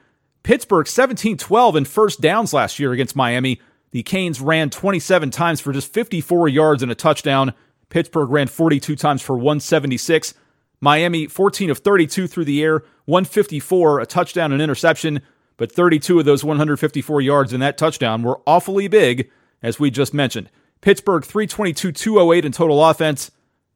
Pittsburgh 0.43 0.87
17 0.87 1.37
12 1.37 1.75
in 1.75 1.85
first 1.85 2.21
downs 2.21 2.53
last 2.53 2.79
year 2.79 2.91
against 2.91 3.15
Miami. 3.15 3.59
The 3.91 4.03
Canes 4.03 4.41
ran 4.41 4.69
27 4.69 5.31
times 5.31 5.59
for 5.59 5.71
just 5.71 5.91
54 5.93 6.49
yards 6.49 6.83
and 6.83 6.91
a 6.91 6.95
touchdown. 6.95 7.53
Pittsburgh 7.89 8.29
ran 8.29 8.47
42 8.47 8.95
times 8.95 9.21
for 9.21 9.35
176. 9.37 10.33
Miami 10.79 11.27
14 11.27 11.69
of 11.69 11.79
32 11.79 12.27
through 12.27 12.45
the 12.45 12.61
air, 12.61 12.83
154, 13.05 13.99
a 13.99 14.05
touchdown 14.05 14.51
and 14.51 14.61
interception, 14.61 15.21
but 15.55 15.71
32 15.71 16.19
of 16.19 16.25
those 16.25 16.43
154 16.43 17.21
yards 17.21 17.53
in 17.53 17.59
that 17.61 17.77
touchdown 17.77 18.21
were 18.21 18.41
awfully 18.45 18.87
big 18.87 19.31
as 19.61 19.79
we 19.79 19.89
just 19.89 20.13
mentioned. 20.13 20.49
Pittsburgh 20.81 21.23
322 21.23 21.91
208 21.91 22.45
in 22.45 22.51
total 22.51 22.85
offense. 22.85 23.31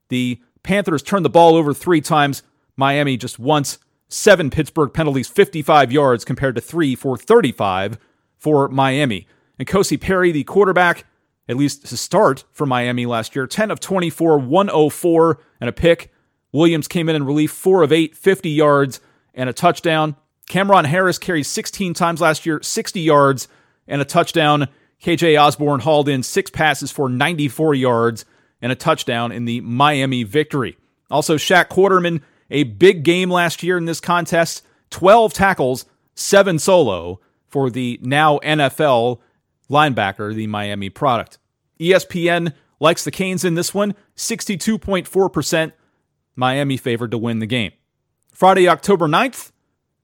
The 0.09 0.41
Panthers 0.63 1.01
turned 1.01 1.25
the 1.25 1.29
ball 1.29 1.55
over 1.55 1.73
three 1.73 2.01
times. 2.01 2.43
Miami 2.75 3.17
just 3.17 3.39
once. 3.39 3.79
Seven 4.07 4.49
Pittsburgh 4.49 4.93
penalties, 4.93 5.29
55 5.29 5.91
yards 5.91 6.25
compared 6.25 6.55
to 6.55 6.61
three 6.61 6.95
for 6.95 7.17
35 7.17 7.97
for 8.37 8.67
Miami. 8.67 9.25
And 9.61 10.01
Perry, 10.01 10.31
the 10.31 10.43
quarterback, 10.43 11.05
at 11.47 11.55
least 11.55 11.85
to 11.85 11.95
start 11.95 12.45
for 12.51 12.65
Miami 12.65 13.05
last 13.05 13.35
year, 13.35 13.45
10 13.45 13.69
of 13.69 13.79
24, 13.79 14.39
104 14.39 15.39
and 15.59 15.69
a 15.69 15.71
pick. 15.71 16.11
Williams 16.51 16.87
came 16.87 17.07
in 17.07 17.15
in 17.15 17.25
relief, 17.25 17.51
4 17.51 17.83
of 17.83 17.91
8, 17.91 18.15
50 18.15 18.49
yards 18.49 18.99
and 19.35 19.49
a 19.49 19.53
touchdown. 19.53 20.15
Cameron 20.49 20.85
Harris 20.85 21.19
carried 21.19 21.43
16 21.43 21.93
times 21.93 22.21
last 22.21 22.43
year, 22.45 22.59
60 22.63 23.01
yards 23.01 23.47
and 23.87 24.01
a 24.01 24.05
touchdown. 24.05 24.67
KJ 24.99 25.39
Osborn 25.39 25.81
hauled 25.81 26.09
in 26.09 26.23
six 26.23 26.49
passes 26.49 26.91
for 26.91 27.07
94 27.07 27.75
yards 27.75 28.25
and 28.63 28.71
a 28.71 28.75
touchdown 28.75 29.31
in 29.31 29.45
the 29.45 29.61
Miami 29.61 30.23
victory. 30.23 30.75
Also, 31.11 31.37
Shaq 31.37 31.69
Quarterman, 31.69 32.23
a 32.49 32.63
big 32.63 33.03
game 33.03 33.29
last 33.29 33.61
year 33.61 33.77
in 33.77 33.85
this 33.85 33.99
contest 33.99 34.63
12 34.89 35.33
tackles, 35.33 35.85
seven 36.15 36.57
solo 36.57 37.19
for 37.47 37.69
the 37.69 37.99
now 38.01 38.39
NFL 38.39 39.19
linebacker, 39.71 40.33
the 40.35 40.47
Miami 40.47 40.89
product. 40.89 41.37
ESPN 41.79 42.53
likes 42.79 43.03
the 43.03 43.11
Canes 43.11 43.43
in 43.43 43.55
this 43.55 43.73
one, 43.73 43.95
62.4%. 44.15 45.71
Miami 46.35 46.77
favored 46.77 47.11
to 47.11 47.17
win 47.17 47.39
the 47.39 47.45
game. 47.45 47.71
Friday, 48.31 48.67
October 48.67 49.07
9th, 49.07 49.51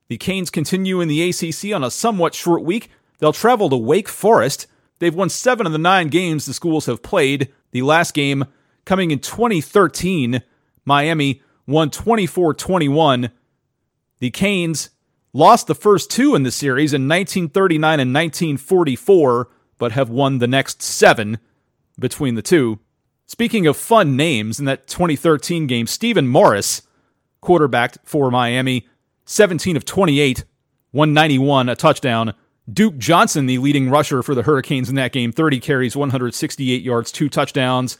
the 0.08 0.18
Canes 0.18 0.50
continue 0.50 1.02
in 1.02 1.08
the 1.08 1.30
ACC 1.30 1.74
on 1.74 1.84
a 1.84 1.92
somewhat 1.92 2.34
short 2.34 2.64
week. 2.64 2.90
They'll 3.20 3.34
travel 3.34 3.70
to 3.70 3.78
Wake 3.78 4.08
Forest 4.08 4.68
They've 5.00 5.14
won 5.14 5.30
seven 5.30 5.66
of 5.66 5.72
the 5.72 5.78
nine 5.78 6.08
games 6.08 6.46
the 6.46 6.54
schools 6.54 6.88
have 6.88 7.04
played. 7.04 7.54
The 7.72 7.84
last 7.84 8.14
game 8.14 8.46
coming 8.86 9.12
in 9.12 9.20
2013, 9.20 10.42
Miami 10.86 11.42
won 11.68 11.90
24 11.90 12.54
21. 12.54 13.30
The 14.20 14.32
Canes 14.32 14.90
lost 15.34 15.68
the 15.68 15.76
first 15.76 16.10
two 16.10 16.34
in 16.34 16.44
the 16.44 16.52
series 16.52 16.94
in 16.94 17.08
1939 17.08 18.00
and 18.00 18.14
1944, 18.14 19.50
but 19.78 19.92
have 19.94 20.10
won 20.10 20.38
the 20.38 20.48
next 20.48 20.82
seven 20.82 21.40
between 22.00 22.36
the 22.36 22.42
two. 22.42 22.80
Speaking 23.26 23.68
of 23.68 23.76
fun 23.76 24.16
names, 24.16 24.60
in 24.60 24.66
that 24.66 24.88
2013 24.88 25.68
game, 25.68 25.88
Stephen 25.88 26.28
Morris 26.28 26.84
quarterbacked 27.42 27.98
for 28.04 28.32
Miami, 28.32 28.88
17 29.26 29.76
of 29.76 29.86
28, 29.86 30.46
191, 30.92 31.70
a 31.70 31.76
touchdown. 31.76 32.34
Duke 32.72 32.98
Johnson, 32.98 33.46
the 33.46 33.58
leading 33.58 33.90
rusher 33.90 34.24
for 34.24 34.36
the 34.36 34.44
Hurricanes 34.44 34.90
in 34.90 34.96
that 34.96 35.12
game, 35.12 35.32
30 35.32 35.60
carries, 35.60 35.96
168 35.96 36.82
yards, 36.82 37.12
two 37.12 37.30
touchdowns. 37.30 37.98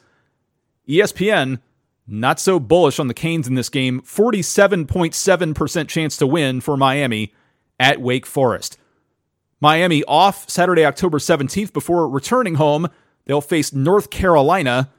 ESPN, 0.88 1.60
not 2.08 2.40
so 2.40 2.60
bullish 2.60 3.00
on 3.00 3.08
the 3.08 3.14
Canes 3.14 3.48
in 3.48 3.56
this 3.56 3.70
game. 3.70 4.02
47.7% 4.02 5.88
chance 5.88 6.18
to 6.18 6.28
win 6.28 6.62
for 6.62 6.78
Miami 6.78 7.34
at 7.80 8.02
Wake 8.02 8.26
Forest. 8.26 8.78
Miami 9.60 10.04
off 10.04 10.50
Saturday, 10.50 10.86
October 10.86 11.18
17th 11.18 11.74
before 11.74 12.08
returning 12.08 12.56
home. 12.56 12.88
They'll 13.26 13.42
face 13.42 13.74
North 13.74 14.10
Carolina. 14.10 14.90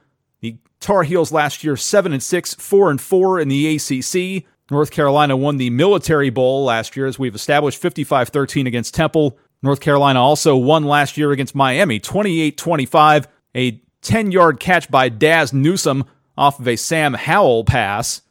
The 0.41 0.57
Tar 0.79 1.03
Heels 1.03 1.31
last 1.31 1.63
year 1.63 1.75
7 1.77 2.13
and 2.13 2.21
6, 2.21 2.53
4 2.55 2.91
and 2.91 3.01
4 3.01 3.39
in 3.39 3.47
the 3.47 3.75
ACC. 3.75 4.45
North 4.71 4.91
Carolina 4.91 5.35
won 5.35 5.57
the 5.57 5.69
Military 5.69 6.29
Bowl 6.29 6.63
last 6.63 6.95
year 6.95 7.07
as 7.07 7.17
we've 7.17 7.35
established 7.35 7.81
55-13 7.81 8.67
against 8.67 8.93
Temple. 8.93 9.37
North 9.61 9.79
Carolina 9.79 10.21
also 10.21 10.55
won 10.55 10.83
last 10.83 11.17
year 11.17 11.31
against 11.31 11.55
Miami 11.55 11.99
28 11.99 12.57
25, 12.57 13.27
a 13.55 13.81
10 14.01 14.31
yard 14.31 14.59
catch 14.59 14.89
by 14.91 15.09
Dazz 15.09 15.53
Newsome 15.53 16.05
off 16.37 16.59
of 16.59 16.67
a 16.67 16.75
Sam 16.75 17.13
Howell 17.13 17.65
pass. 17.65 18.21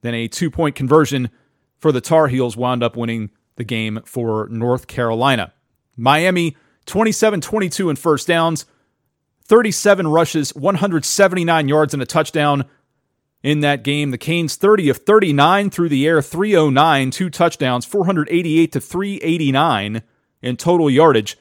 Then 0.00 0.14
a 0.14 0.28
two 0.28 0.50
point 0.50 0.74
conversion 0.74 1.30
for 1.78 1.92
the 1.92 2.00
Tar 2.00 2.28
Heels 2.28 2.56
wound 2.56 2.82
up 2.82 2.96
winning 2.96 3.30
the 3.58 3.64
game 3.64 4.00
for 4.06 4.48
North 4.50 4.86
Carolina. 4.86 5.52
Miami 5.96 6.56
27 6.86 7.42
22 7.42 7.90
in 7.90 7.96
first 7.96 8.26
downs, 8.26 8.64
37 9.44 10.08
rushes, 10.08 10.54
179 10.54 11.68
yards, 11.68 11.92
and 11.92 12.02
a 12.02 12.06
touchdown 12.06 12.64
in 13.42 13.60
that 13.60 13.82
game. 13.82 14.10
The 14.10 14.18
Canes 14.18 14.56
30 14.56 14.88
of 14.88 14.98
39 14.98 15.70
through 15.70 15.90
the 15.90 16.06
air, 16.06 16.22
309, 16.22 17.10
two 17.10 17.28
touchdowns, 17.28 17.84
488 17.84 18.72
to 18.72 18.80
389 18.80 20.02
in 20.40 20.56
total 20.56 20.88
yardage 20.88 21.36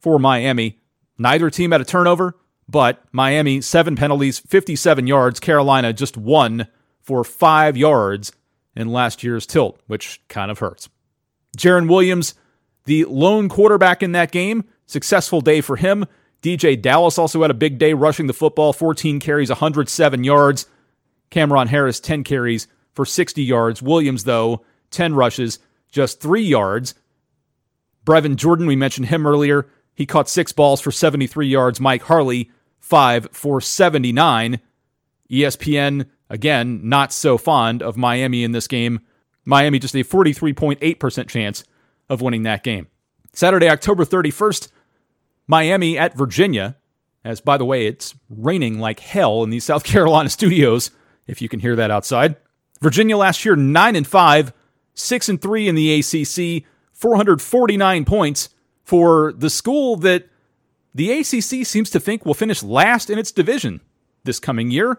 for 0.00 0.18
Miami. 0.18 0.78
Neither 1.16 1.50
team 1.50 1.70
had 1.70 1.80
a 1.80 1.84
turnover, 1.84 2.36
but 2.68 3.02
Miami, 3.12 3.60
seven 3.60 3.96
penalties, 3.96 4.38
57 4.38 5.06
yards. 5.06 5.40
Carolina 5.40 5.92
just 5.92 6.16
one 6.16 6.66
for 7.02 7.24
five 7.24 7.76
yards 7.76 8.32
in 8.74 8.88
last 8.88 9.22
year's 9.22 9.46
tilt, 9.46 9.80
which 9.86 10.20
kind 10.28 10.50
of 10.50 10.58
hurts. 10.58 10.88
Jarren 11.56 11.88
Williams, 11.88 12.34
the 12.84 13.04
lone 13.04 13.48
quarterback 13.48 14.02
in 14.02 14.12
that 14.12 14.32
game, 14.32 14.64
successful 14.86 15.40
day 15.40 15.60
for 15.60 15.76
him. 15.76 16.06
DeeJay 16.42 16.80
Dallas 16.80 17.18
also 17.18 17.42
had 17.42 17.50
a 17.50 17.54
big 17.54 17.78
day 17.78 17.92
rushing 17.92 18.26
the 18.26 18.32
football, 18.32 18.72
14 18.72 19.20
carries, 19.20 19.50
107 19.50 20.24
yards. 20.24 20.66
Cameron 21.30 21.68
Harris, 21.68 22.00
10 22.00 22.24
carries 22.24 22.66
for 22.92 23.04
60 23.04 23.42
yards. 23.42 23.82
Williams, 23.82 24.24
though, 24.24 24.64
10 24.90 25.14
rushes, 25.14 25.58
just 25.90 26.20
three 26.20 26.42
yards. 26.42 26.94
Brevin 28.04 28.36
Jordan, 28.36 28.66
we 28.66 28.76
mentioned 28.76 29.08
him 29.08 29.26
earlier. 29.26 29.68
He 29.94 30.06
caught 30.06 30.28
six 30.28 30.52
balls 30.52 30.80
for 30.80 30.90
73 30.90 31.46
yards. 31.46 31.80
Mike 31.80 32.02
Harley, 32.02 32.50
five 32.78 33.28
for 33.32 33.60
79. 33.60 34.60
ESPN, 35.30 36.06
again, 36.28 36.80
not 36.88 37.12
so 37.12 37.38
fond 37.38 37.82
of 37.82 37.96
Miami 37.96 38.42
in 38.42 38.52
this 38.52 38.66
game. 38.66 39.00
Miami 39.44 39.78
just 39.78 39.94
a 39.94 40.04
43.8% 40.04 41.28
chance 41.28 41.64
of 42.08 42.20
winning 42.20 42.42
that 42.44 42.62
game. 42.62 42.88
Saturday, 43.32 43.68
October 43.68 44.04
31st, 44.04 44.68
Miami 45.46 45.98
at 45.98 46.16
Virginia. 46.16 46.76
As 47.24 47.40
by 47.40 47.58
the 47.58 47.64
way, 47.64 47.86
it's 47.86 48.14
raining 48.28 48.78
like 48.78 49.00
hell 49.00 49.42
in 49.42 49.50
these 49.50 49.64
South 49.70 49.84
Carolina 49.84 50.28
studios, 50.28 50.90
if 51.26 51.40
you 51.40 51.48
can 51.48 51.60
hear 51.60 51.76
that 51.76 51.90
outside. 51.90 52.36
Virginia 52.80 53.16
last 53.16 53.44
year 53.44 53.56
9 53.56 53.96
and 53.96 54.06
5, 54.06 54.52
6 54.94 55.28
and 55.28 55.40
3 55.42 55.68
in 55.68 55.74
the 55.74 56.00
ACC, 56.00 56.64
449 56.92 58.04
points 58.04 58.48
for 58.84 59.32
the 59.32 59.50
school 59.50 59.96
that 59.96 60.28
the 60.94 61.12
ACC 61.12 61.66
seems 61.66 61.90
to 61.90 62.00
think 62.00 62.26
will 62.26 62.34
finish 62.34 62.62
last 62.62 63.10
in 63.10 63.18
its 63.18 63.30
division 63.30 63.80
this 64.24 64.40
coming 64.40 64.70
year. 64.70 64.98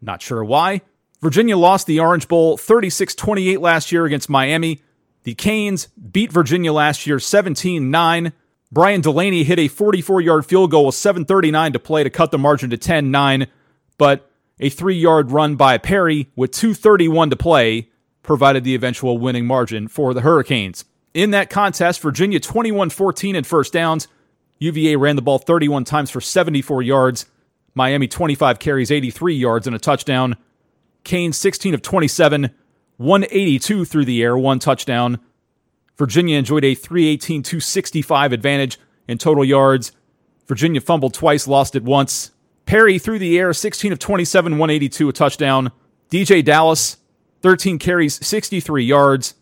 Not 0.00 0.22
sure 0.22 0.44
why. 0.44 0.82
Virginia 1.22 1.56
lost 1.56 1.86
the 1.86 2.00
Orange 2.00 2.28
Bowl 2.28 2.56
36 2.56 3.14
28 3.14 3.60
last 3.60 3.92
year 3.92 4.04
against 4.04 4.30
Miami. 4.30 4.80
The 5.24 5.34
Canes 5.34 5.88
beat 5.88 6.32
Virginia 6.32 6.72
last 6.72 7.06
year 7.06 7.18
17 7.18 7.90
9. 7.90 8.32
Brian 8.72 9.00
Delaney 9.00 9.44
hit 9.44 9.58
a 9.58 9.68
44 9.68 10.20
yard 10.20 10.46
field 10.46 10.70
goal 10.70 10.86
with 10.86 10.94
7.39 10.94 11.72
to 11.74 11.78
play 11.78 12.04
to 12.04 12.10
cut 12.10 12.30
the 12.30 12.38
margin 12.38 12.70
to 12.70 12.78
10 12.78 13.10
9, 13.10 13.46
but 13.98 14.30
a 14.58 14.68
three 14.68 14.96
yard 14.96 15.30
run 15.30 15.56
by 15.56 15.76
Perry 15.78 16.30
with 16.36 16.52
2.31 16.52 17.30
to 17.30 17.36
play 17.36 17.90
provided 18.22 18.64
the 18.64 18.74
eventual 18.74 19.18
winning 19.18 19.46
margin 19.46 19.88
for 19.88 20.14
the 20.14 20.20
Hurricanes. 20.20 20.84
In 21.12 21.32
that 21.32 21.50
contest, 21.50 22.00
Virginia 22.00 22.40
21 22.40 22.90
14 22.90 23.36
in 23.36 23.44
first 23.44 23.72
downs. 23.72 24.08
UVA 24.58 24.96
ran 24.96 25.16
the 25.16 25.22
ball 25.22 25.38
31 25.38 25.84
times 25.84 26.10
for 26.10 26.20
74 26.20 26.82
yards. 26.82 27.26
Miami 27.74 28.06
25 28.06 28.58
carries 28.58 28.90
83 28.90 29.34
yards 29.34 29.66
and 29.66 29.74
a 29.74 29.78
touchdown. 29.78 30.36
Canes 31.04 31.36
16 31.36 31.74
of 31.74 31.82
27, 31.82 32.50
182 32.96 33.84
through 33.84 34.04
the 34.04 34.22
air, 34.22 34.36
one 34.36 34.58
touchdown. 34.58 35.18
Virginia 35.96 36.38
enjoyed 36.38 36.64
a 36.64 36.74
318 36.74 37.42
265 37.42 38.32
advantage 38.32 38.78
in 39.06 39.18
total 39.18 39.44
yards. 39.44 39.92
Virginia 40.46 40.80
fumbled 40.80 41.14
twice, 41.14 41.46
lost 41.46 41.76
it 41.76 41.82
once. 41.82 42.30
Perry 42.66 42.98
through 42.98 43.18
the 43.18 43.38
air, 43.38 43.52
16 43.52 43.92
of 43.92 43.98
27, 43.98 44.52
182, 44.52 45.08
a 45.08 45.12
touchdown. 45.12 45.72
DeeJay 46.10 46.44
Dallas, 46.44 46.98
13 47.42 47.78
carries, 47.78 48.24
63 48.24 48.84
yards 48.84 49.34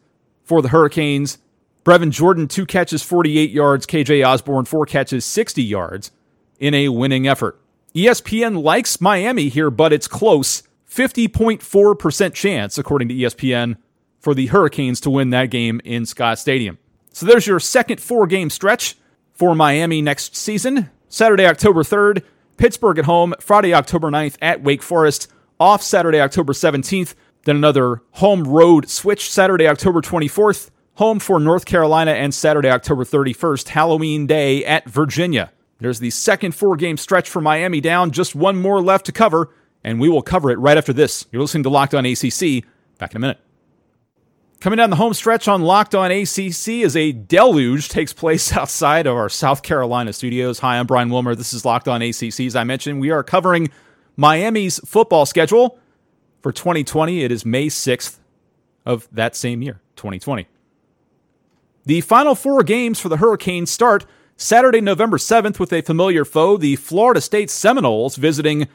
for 0.44 0.62
the 0.62 0.68
Hurricanes. 0.68 1.38
Brevin 1.84 2.10
Jordan, 2.10 2.48
two 2.48 2.66
catches, 2.66 3.02
48 3.02 3.50
yards. 3.50 3.86
KJ 3.86 4.26
Osborn, 4.26 4.64
four 4.66 4.84
catches, 4.84 5.24
60 5.24 5.62
yards 5.62 6.10
in 6.58 6.74
a 6.74 6.88
winning 6.88 7.26
effort. 7.26 7.60
ESPN 7.94 8.62
likes 8.62 9.00
Miami 9.00 9.48
here, 9.48 9.70
but 9.70 9.92
it's 9.92 10.08
close. 10.08 10.62
50.4% 10.90 12.34
chance, 12.34 12.78
according 12.78 13.08
to 13.08 13.14
ESPN, 13.14 13.76
for 14.20 14.34
the 14.34 14.46
Hurricanes 14.46 15.00
to 15.02 15.10
win 15.10 15.30
that 15.30 15.50
game 15.50 15.80
in 15.84 16.06
Scott 16.06 16.38
Stadium. 16.38 16.78
So 17.12 17.26
there's 17.26 17.46
your 17.46 17.60
second 17.60 18.00
four 18.00 18.26
game 18.26 18.50
stretch 18.50 18.96
for 19.32 19.54
Miami 19.54 20.02
next 20.02 20.36
season. 20.36 20.90
Saturday, 21.08 21.46
October 21.46 21.82
3rd, 21.82 22.22
Pittsburgh 22.56 22.98
at 22.98 23.04
home. 23.04 23.34
Friday, 23.40 23.74
October 23.74 24.10
9th 24.10 24.36
at 24.42 24.62
Wake 24.62 24.82
Forest. 24.82 25.28
Off 25.60 25.82
Saturday, 25.82 26.20
October 26.20 26.52
17th. 26.52 27.14
Then 27.44 27.56
another 27.56 28.02
home 28.12 28.44
road 28.44 28.88
switch 28.88 29.30
Saturday, 29.30 29.66
October 29.66 30.00
24th. 30.00 30.70
Home 30.94 31.20
for 31.20 31.38
North 31.38 31.64
Carolina 31.64 32.10
and 32.10 32.34
Saturday, 32.34 32.68
October 32.68 33.04
31st, 33.04 33.68
Halloween 33.68 34.26
Day 34.26 34.64
at 34.64 34.88
Virginia. 34.88 35.52
There's 35.78 36.00
the 36.00 36.10
second 36.10 36.56
four 36.56 36.76
game 36.76 36.96
stretch 36.96 37.30
for 37.30 37.40
Miami 37.40 37.80
down. 37.80 38.10
Just 38.10 38.34
one 38.34 38.60
more 38.60 38.82
left 38.82 39.06
to 39.06 39.12
cover 39.12 39.50
and 39.88 39.98
we 39.98 40.10
will 40.10 40.20
cover 40.20 40.50
it 40.50 40.58
right 40.58 40.76
after 40.76 40.92
this. 40.92 41.24
You're 41.32 41.40
listening 41.40 41.62
to 41.62 41.70
Locked 41.70 41.94
On 41.94 42.04
ACC. 42.04 42.62
Back 42.98 43.12
in 43.12 43.16
a 43.16 43.20
minute. 43.20 43.40
Coming 44.60 44.76
down 44.76 44.90
the 44.90 44.96
home 44.96 45.14
stretch 45.14 45.48
on 45.48 45.62
Locked 45.62 45.94
On 45.94 46.10
ACC 46.10 46.84
as 46.84 46.94
a 46.94 47.12
deluge 47.12 47.88
takes 47.88 48.12
place 48.12 48.52
outside 48.56 49.06
of 49.06 49.16
our 49.16 49.30
South 49.30 49.62
Carolina 49.62 50.12
studios. 50.12 50.58
Hi, 50.58 50.78
I'm 50.78 50.86
Brian 50.86 51.08
Wilmer. 51.08 51.34
This 51.34 51.54
is 51.54 51.64
Locked 51.64 51.88
On 51.88 52.02
ACC. 52.02 52.40
As 52.40 52.54
I 52.54 52.64
mentioned, 52.64 53.00
we 53.00 53.10
are 53.10 53.22
covering 53.22 53.70
Miami's 54.14 54.78
football 54.80 55.24
schedule 55.24 55.78
for 56.42 56.52
2020. 56.52 57.24
It 57.24 57.32
is 57.32 57.46
May 57.46 57.68
6th 57.68 58.18
of 58.84 59.08
that 59.10 59.34
same 59.34 59.62
year, 59.62 59.80
2020. 59.96 60.48
The 61.86 62.02
final 62.02 62.34
four 62.34 62.62
games 62.62 63.00
for 63.00 63.08
the 63.08 63.16
Hurricanes 63.16 63.70
start 63.70 64.04
Saturday, 64.36 64.82
November 64.82 65.16
7th, 65.16 65.58
with 65.58 65.72
a 65.72 65.80
familiar 65.80 66.26
foe, 66.26 66.58
the 66.58 66.76
Florida 66.76 67.22
State 67.22 67.48
Seminoles, 67.48 68.16
visiting 68.16 68.68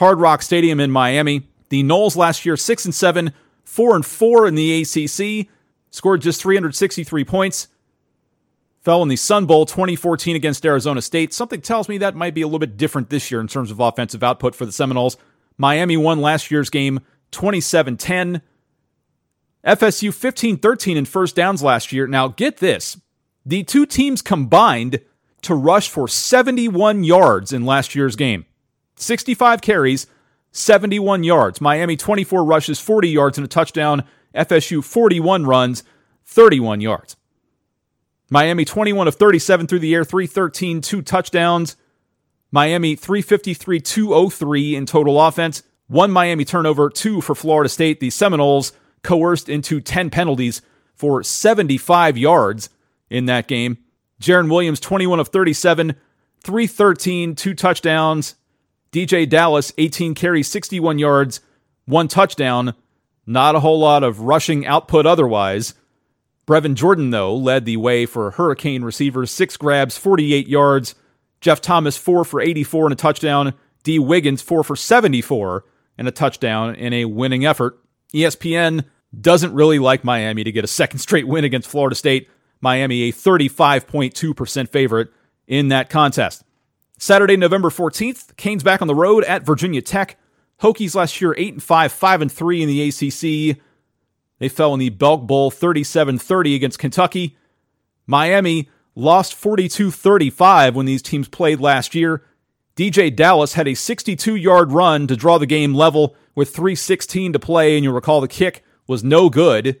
Hard 0.00 0.18
Rock 0.18 0.40
Stadium 0.40 0.80
in 0.80 0.90
Miami. 0.90 1.46
The 1.68 1.82
Noles 1.82 2.16
last 2.16 2.46
year, 2.46 2.56
6 2.56 2.86
and 2.86 2.94
7, 2.94 3.34
4 3.64 3.96
and 3.96 4.06
4 4.06 4.46
in 4.46 4.54
the 4.54 4.80
ACC, 4.80 5.46
scored 5.90 6.22
just 6.22 6.40
363 6.40 7.22
points. 7.26 7.68
Fell 8.80 9.02
in 9.02 9.10
the 9.10 9.16
Sun 9.16 9.44
Bowl 9.44 9.66
2014 9.66 10.34
against 10.36 10.64
Arizona 10.64 11.02
State. 11.02 11.34
Something 11.34 11.60
tells 11.60 11.86
me 11.86 11.98
that 11.98 12.16
might 12.16 12.32
be 12.32 12.40
a 12.40 12.46
little 12.46 12.58
bit 12.58 12.78
different 12.78 13.10
this 13.10 13.30
year 13.30 13.42
in 13.42 13.46
terms 13.46 13.70
of 13.70 13.78
offensive 13.78 14.22
output 14.22 14.54
for 14.54 14.64
the 14.64 14.72
Seminoles. 14.72 15.18
Miami 15.58 15.98
won 15.98 16.22
last 16.22 16.50
year's 16.50 16.70
game 16.70 17.00
27 17.32 17.98
10. 17.98 18.40
FSU 19.66 20.14
15 20.14 20.56
13 20.56 20.96
in 20.96 21.04
first 21.04 21.36
downs 21.36 21.62
last 21.62 21.92
year. 21.92 22.06
Now, 22.06 22.28
get 22.28 22.56
this 22.56 22.98
the 23.44 23.64
two 23.64 23.84
teams 23.84 24.22
combined 24.22 25.02
to 25.42 25.54
rush 25.54 25.90
for 25.90 26.08
71 26.08 27.04
yards 27.04 27.52
in 27.52 27.66
last 27.66 27.94
year's 27.94 28.16
game. 28.16 28.46
65 29.00 29.60
carries, 29.60 30.06
71 30.52 31.24
yards. 31.24 31.60
Miami 31.60 31.96
24 31.96 32.44
rushes, 32.44 32.80
40 32.80 33.08
yards 33.08 33.38
and 33.38 33.44
a 33.44 33.48
touchdown. 33.48 34.04
FSU 34.34 34.84
41 34.84 35.46
runs, 35.46 35.82
31 36.24 36.80
yards. 36.80 37.16
Miami 38.30 38.64
21 38.64 39.08
of 39.08 39.16
37 39.16 39.66
through 39.66 39.80
the 39.80 39.94
air, 39.94 40.04
313, 40.04 40.80
two 40.80 41.02
touchdowns. 41.02 41.76
Miami 42.52 42.94
353, 42.94 43.80
203 43.80 44.76
in 44.76 44.86
total 44.86 45.20
offense. 45.20 45.62
One 45.88 46.12
Miami 46.12 46.44
turnover, 46.44 46.90
two 46.90 47.20
for 47.20 47.34
Florida 47.34 47.68
State. 47.68 47.98
The 47.98 48.10
Seminoles 48.10 48.72
coerced 49.02 49.48
into 49.48 49.80
10 49.80 50.10
penalties 50.10 50.62
for 50.94 51.22
75 51.22 52.16
yards 52.16 52.70
in 53.08 53.26
that 53.26 53.48
game. 53.48 53.78
Jarren 54.20 54.50
Williams 54.50 54.78
21 54.78 55.18
of 55.18 55.28
37, 55.28 55.96
313, 56.44 57.34
two 57.34 57.54
touchdowns. 57.54 58.36
DeeJay 58.92 59.28
Dallas, 59.28 59.72
18 59.78 60.14
carries, 60.14 60.48
61 60.48 60.98
yards, 60.98 61.40
one 61.84 62.08
touchdown. 62.08 62.74
Not 63.26 63.54
a 63.54 63.60
whole 63.60 63.78
lot 63.78 64.02
of 64.02 64.20
rushing 64.20 64.66
output 64.66 65.06
otherwise. 65.06 65.74
Brevin 66.46 66.74
Jordan, 66.74 67.10
though, 67.10 67.36
led 67.36 67.64
the 67.64 67.76
way 67.76 68.06
for 68.06 68.32
Hurricane 68.32 68.82
receivers, 68.82 69.30
six 69.30 69.56
grabs, 69.56 69.96
48 69.96 70.48
yards. 70.48 70.96
Jeff 71.40 71.60
Thomas, 71.60 71.96
four 71.96 72.24
for 72.24 72.40
84 72.40 72.86
and 72.86 72.92
a 72.92 72.96
touchdown. 72.96 73.54
Dee 73.84 73.98
Wiggins, 73.98 74.42
four 74.42 74.64
for 74.64 74.76
74 74.76 75.64
and 75.96 76.08
a 76.08 76.10
touchdown 76.10 76.74
in 76.74 76.92
a 76.92 77.04
winning 77.04 77.46
effort. 77.46 77.78
ESPN 78.12 78.84
doesn't 79.18 79.54
really 79.54 79.78
like 79.78 80.04
Miami 80.04 80.44
to 80.44 80.52
get 80.52 80.64
a 80.64 80.68
second 80.68 80.98
straight 80.98 81.28
win 81.28 81.44
against 81.44 81.68
Florida 81.68 81.94
State. 81.94 82.28
Miami, 82.60 83.08
a 83.08 83.12
35.2% 83.12 84.68
favorite 84.68 85.08
in 85.46 85.68
that 85.68 85.88
contest. 85.88 86.42
Saturday, 87.02 87.34
November 87.34 87.70
14th, 87.70 88.36
Canes 88.36 88.62
back 88.62 88.82
on 88.82 88.86
the 88.86 88.94
road 88.94 89.24
at 89.24 89.46
Virginia 89.46 89.80
Tech. 89.80 90.18
Hokies 90.60 90.94
last 90.94 91.18
year 91.18 91.34
8 91.38 91.54
and 91.54 91.62
5, 91.62 91.90
5 91.90 92.20
and 92.20 92.30
3 92.30 92.62
in 92.62 92.68
the 92.68 92.88
ACC. 92.88 93.58
They 94.38 94.48
fell 94.50 94.74
in 94.74 94.80
the 94.80 94.90
Belk 94.90 95.26
Bowl 95.26 95.50
37-30 95.50 96.54
against 96.54 96.78
Kentucky. 96.78 97.38
Miami 98.06 98.68
lost 98.94 99.32
42-35 99.34 100.74
when 100.74 100.84
these 100.84 101.00
teams 101.00 101.26
played 101.26 101.58
last 101.58 101.94
year. 101.94 102.22
DeeJay 102.76 103.16
Dallas 103.16 103.54
had 103.54 103.66
a 103.66 103.72
62-yard 103.72 104.70
run 104.70 105.06
to 105.06 105.16
draw 105.16 105.38
the 105.38 105.46
game 105.46 105.74
level 105.74 106.14
with 106.34 106.54
3:16 106.54 107.32
to 107.32 107.38
play 107.38 107.76
and 107.76 107.84
you'll 107.84 107.94
recall 107.94 108.20
the 108.20 108.28
kick 108.28 108.62
was 108.86 109.02
no 109.02 109.30
good. 109.30 109.80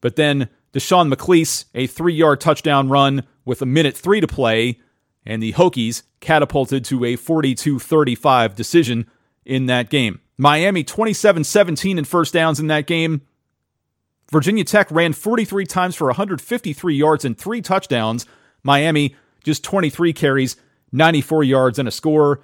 But 0.00 0.14
then 0.14 0.48
Deshaun 0.72 1.12
McClease, 1.12 1.64
a 1.74 1.88
3-yard 1.88 2.40
touchdown 2.40 2.88
run 2.88 3.24
with 3.44 3.62
a 3.62 3.66
minute 3.66 3.96
3 3.96 4.20
to 4.20 4.28
play 4.28 4.78
and 5.24 5.42
the 5.42 5.52
Hokies 5.52 6.02
catapulted 6.20 6.84
to 6.86 7.04
a 7.04 7.16
42 7.16 7.78
35 7.78 8.54
decision 8.54 9.06
in 9.44 9.66
that 9.66 9.90
game. 9.90 10.20
Miami 10.36 10.84
27 10.84 11.44
17 11.44 11.98
in 11.98 12.04
first 12.04 12.32
downs 12.32 12.58
in 12.58 12.66
that 12.68 12.86
game. 12.86 13.22
Virginia 14.30 14.64
Tech 14.64 14.90
ran 14.90 15.12
43 15.12 15.66
times 15.66 15.94
for 15.94 16.06
153 16.06 16.94
yards 16.94 17.24
and 17.24 17.36
three 17.36 17.60
touchdowns. 17.60 18.24
Miami 18.62 19.14
just 19.44 19.62
23 19.64 20.12
carries, 20.12 20.56
94 20.90 21.44
yards, 21.44 21.78
and 21.78 21.86
a 21.86 21.90
score. 21.90 22.40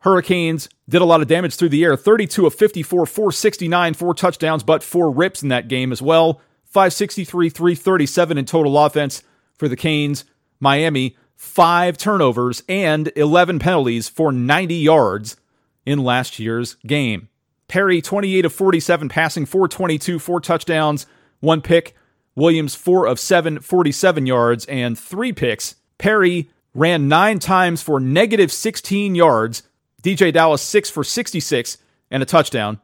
Hurricanes 0.00 0.68
did 0.88 1.00
a 1.00 1.06
lot 1.06 1.22
of 1.22 1.28
damage 1.28 1.54
through 1.54 1.68
the 1.70 1.84
air 1.84 1.96
32 1.96 2.46
of 2.46 2.54
54, 2.54 3.06
469, 3.06 3.94
four 3.94 4.14
touchdowns, 4.14 4.62
but 4.62 4.82
four 4.82 5.10
rips 5.10 5.42
in 5.42 5.48
that 5.48 5.68
game 5.68 5.92
as 5.92 6.02
well. 6.02 6.40
563, 6.64 7.48
337 7.48 8.38
in 8.38 8.44
total 8.44 8.78
offense 8.78 9.22
for 9.56 9.68
the 9.68 9.76
Canes. 9.76 10.24
Miami 10.58 11.16
five 11.42 11.98
turnovers, 11.98 12.62
and 12.68 13.10
11 13.16 13.58
penalties 13.58 14.08
for 14.08 14.30
90 14.30 14.76
yards 14.76 15.36
in 15.84 15.98
last 15.98 16.38
year's 16.38 16.76
game. 16.86 17.28
Perry, 17.66 18.00
28 18.00 18.44
of 18.44 18.52
47 18.52 19.08
passing, 19.08 19.44
422, 19.44 20.20
four 20.20 20.40
touchdowns, 20.40 21.04
one 21.40 21.60
pick. 21.60 21.96
Williams, 22.34 22.74
4 22.74 23.06
of 23.06 23.20
7, 23.20 23.60
47 23.60 24.24
yards, 24.24 24.64
and 24.64 24.98
three 24.98 25.34
picks. 25.34 25.74
Perry 25.98 26.48
ran 26.74 27.08
nine 27.08 27.38
times 27.38 27.82
for 27.82 28.00
negative 28.00 28.50
16 28.50 29.14
yards. 29.14 29.64
DeeJay 30.02 30.32
Dallas, 30.32 30.62
six 30.62 30.88
for 30.88 31.04
66 31.04 31.76
and 32.10 32.22
a 32.22 32.26
touchdown. 32.26 32.80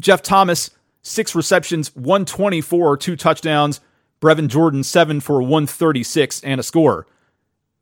Jeff 0.00 0.20
Thomas, 0.20 0.70
six 1.00 1.34
receptions, 1.34 1.94
124, 1.96 2.98
two 2.98 3.16
touchdowns. 3.16 3.80
Brevin 4.20 4.48
Jordan, 4.48 4.82
seven 4.82 5.20
for 5.20 5.40
136 5.40 6.44
and 6.44 6.60
a 6.60 6.62
score. 6.62 7.06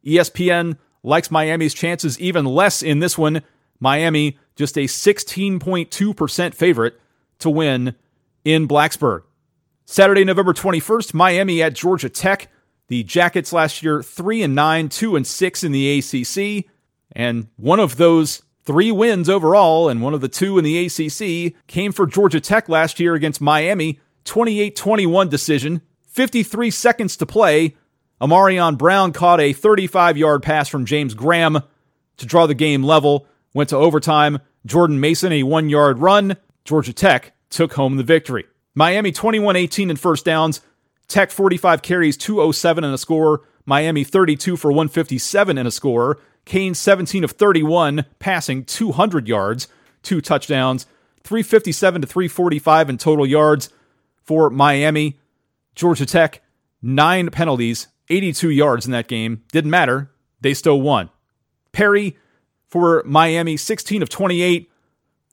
ESPN 0.04 0.78
likes 1.02 1.30
Miami's 1.30 1.74
chances 1.74 2.18
even 2.20 2.44
less 2.44 2.82
in 2.82 2.98
this 2.98 3.16
one. 3.16 3.42
Miami, 3.80 4.38
just 4.56 4.76
a 4.76 4.84
16.2% 4.84 6.54
favorite 6.54 7.00
to 7.38 7.50
win 7.50 7.94
in 8.44 8.66
Blacksburg. 8.66 9.22
Saturday, 9.86 10.24
November 10.24 10.52
21st, 10.52 11.14
Miami 11.14 11.62
at 11.62 11.74
Georgia 11.74 12.08
Tech. 12.08 12.50
The 12.88 13.02
Jackets 13.02 13.52
last 13.52 13.82
year 13.82 14.02
3 14.02 14.42
and 14.42 14.54
9, 14.54 14.88
2 14.88 15.16
and 15.16 15.26
6 15.26 15.64
in 15.64 15.72
the 15.72 15.98
ACC, 15.98 16.64
and 17.12 17.48
one 17.56 17.80
of 17.80 17.96
those 17.96 18.42
three 18.68 18.92
wins 18.92 19.30
overall 19.30 19.88
and 19.88 20.02
one 20.02 20.12
of 20.12 20.20
the 20.20 20.28
two 20.28 20.58
in 20.58 20.64
the 20.64 20.84
ACC 20.84 21.54
came 21.66 21.90
for 21.90 22.06
Georgia 22.06 22.38
Tech 22.38 22.68
last 22.68 23.00
year 23.00 23.14
against 23.14 23.40
Miami, 23.40 23.98
28-21 24.26 25.30
decision, 25.30 25.80
53 26.06 26.70
seconds 26.70 27.16
to 27.16 27.24
play. 27.24 27.76
Ahmarean 28.20 28.76
Brown 28.76 29.12
caught 29.12 29.40
a 29.40 29.54
35-yard 29.54 30.42
pass 30.42 30.68
from 30.68 30.84
James 30.84 31.14
Graham 31.14 31.62
to 32.16 32.26
draw 32.26 32.46
the 32.46 32.54
game 32.54 32.82
level, 32.82 33.26
went 33.54 33.70
to 33.70 33.76
overtime. 33.76 34.40
Jordan 34.66 35.00
Mason 35.00 35.32
a 35.32 35.42
1-yard 35.42 35.98
run. 35.98 36.36
Georgia 36.64 36.92
Tech 36.92 37.32
took 37.48 37.74
home 37.74 37.96
the 37.96 38.02
victory. 38.02 38.44
Miami 38.74 39.12
21 39.12 39.56
18 39.56 39.90
in 39.90 39.96
first 39.96 40.24
downs. 40.24 40.60
Tech 41.06 41.30
45 41.30 41.80
carries, 41.80 42.16
207 42.16 42.84
and 42.84 42.92
a 42.92 42.98
score. 42.98 43.42
Miami 43.64 44.04
32 44.04 44.56
for 44.56 44.70
157 44.70 45.56
and 45.56 45.68
a 45.68 45.70
score. 45.70 46.18
Kane 46.44 46.74
17 46.74 47.24
of 47.24 47.32
31, 47.32 48.06
passing 48.18 48.64
200 48.64 49.28
yards, 49.28 49.68
two 50.02 50.20
touchdowns. 50.20 50.86
357 51.22 52.02
to 52.02 52.06
345 52.06 52.88
in 52.88 52.98
total 52.98 53.26
yards 53.26 53.68
for 54.24 54.48
Miami. 54.48 55.18
Georgia 55.74 56.06
Tech, 56.06 56.42
nine 56.80 57.30
penalties, 57.30 57.88
82 58.10 58.50
yards 58.50 58.86
in 58.86 58.92
that 58.92 59.08
game. 59.08 59.42
Didn't 59.52 59.70
matter. 59.70 60.10
They 60.40 60.54
still 60.54 60.80
won. 60.80 61.10
Perry 61.72 62.16
for 62.66 63.02
Miami, 63.04 63.56
16 63.56 64.02
of 64.02 64.08
28, 64.08 64.70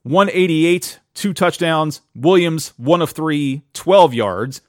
188, 0.02 1.00
two 1.14 1.32
touchdowns. 1.32 2.00
Williams, 2.14 2.72
one 2.76 3.02
of 3.02 3.10
three, 3.10 3.62
12 3.74 4.14
yards. 4.14 4.60